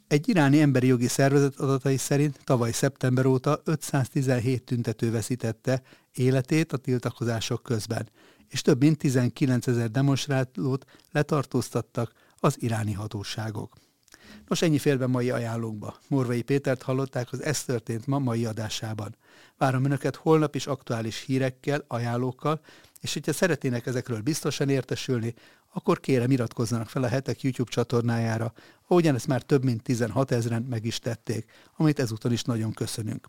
Egy 0.08 0.28
iráni 0.28 0.60
emberi 0.60 0.86
jogi 0.86 1.06
szervezet 1.06 1.56
adatai 1.56 1.96
szerint 1.96 2.40
tavaly 2.44 2.72
szeptember 2.72 3.26
óta 3.26 3.60
517 3.64 4.62
tüntető 4.62 5.10
veszítette 5.10 5.82
életét 6.14 6.72
a 6.72 6.76
tiltakozások 6.76 7.62
közben, 7.62 8.08
és 8.48 8.62
több 8.62 8.80
mint 8.80 8.98
19 8.98 9.66
ezer 9.66 9.90
demonstrálót 9.90 10.84
letartóztattak 11.12 12.12
az 12.36 12.62
iráni 12.62 12.92
hatóságok. 12.92 13.76
Nos, 14.46 14.62
ennyi 14.62 14.78
félben 14.78 15.10
mai 15.10 15.30
ajánlókba. 15.30 15.98
Morvai 16.08 16.42
Pétert 16.42 16.82
hallották 16.82 17.32
az 17.32 17.42
Ez 17.42 17.64
történt 17.64 18.06
ma 18.06 18.18
mai 18.18 18.44
adásában. 18.44 19.16
Várom 19.58 19.84
Önöket 19.84 20.16
holnap 20.16 20.54
is 20.54 20.66
aktuális 20.66 21.24
hírekkel, 21.24 21.84
ajánlókkal, 21.86 22.60
és 23.00 23.12
hogyha 23.12 23.32
szeretnének 23.32 23.86
ezekről 23.86 24.20
biztosan 24.20 24.68
értesülni, 24.68 25.34
akkor 25.72 26.00
kérem 26.00 26.30
iratkozzanak 26.30 26.88
fel 26.88 27.02
a 27.02 27.08
hetek 27.08 27.42
YouTube 27.42 27.70
csatornájára, 27.70 28.52
ahogyan 28.86 29.14
ezt 29.14 29.26
már 29.26 29.42
több 29.42 29.64
mint 29.64 29.82
16 29.82 30.30
ezeren 30.30 30.62
meg 30.62 30.84
is 30.84 30.98
tették, 30.98 31.50
amit 31.76 31.98
ezúton 31.98 32.32
is 32.32 32.42
nagyon 32.42 32.72
köszönünk. 32.72 33.26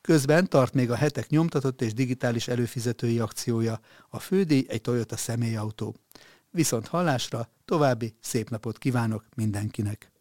Közben 0.00 0.48
tart 0.48 0.74
még 0.74 0.90
a 0.90 0.94
hetek 0.94 1.28
nyomtatott 1.28 1.82
és 1.82 1.94
digitális 1.94 2.48
előfizetői 2.48 3.18
akciója, 3.18 3.80
a 4.08 4.18
fődíj 4.18 4.64
egy 4.68 4.80
Toyota 4.80 5.16
személyautó. 5.16 5.94
Viszont 6.50 6.86
hallásra 6.86 7.48
további 7.64 8.14
szép 8.20 8.50
napot 8.50 8.78
kívánok 8.78 9.24
mindenkinek! 9.34 10.11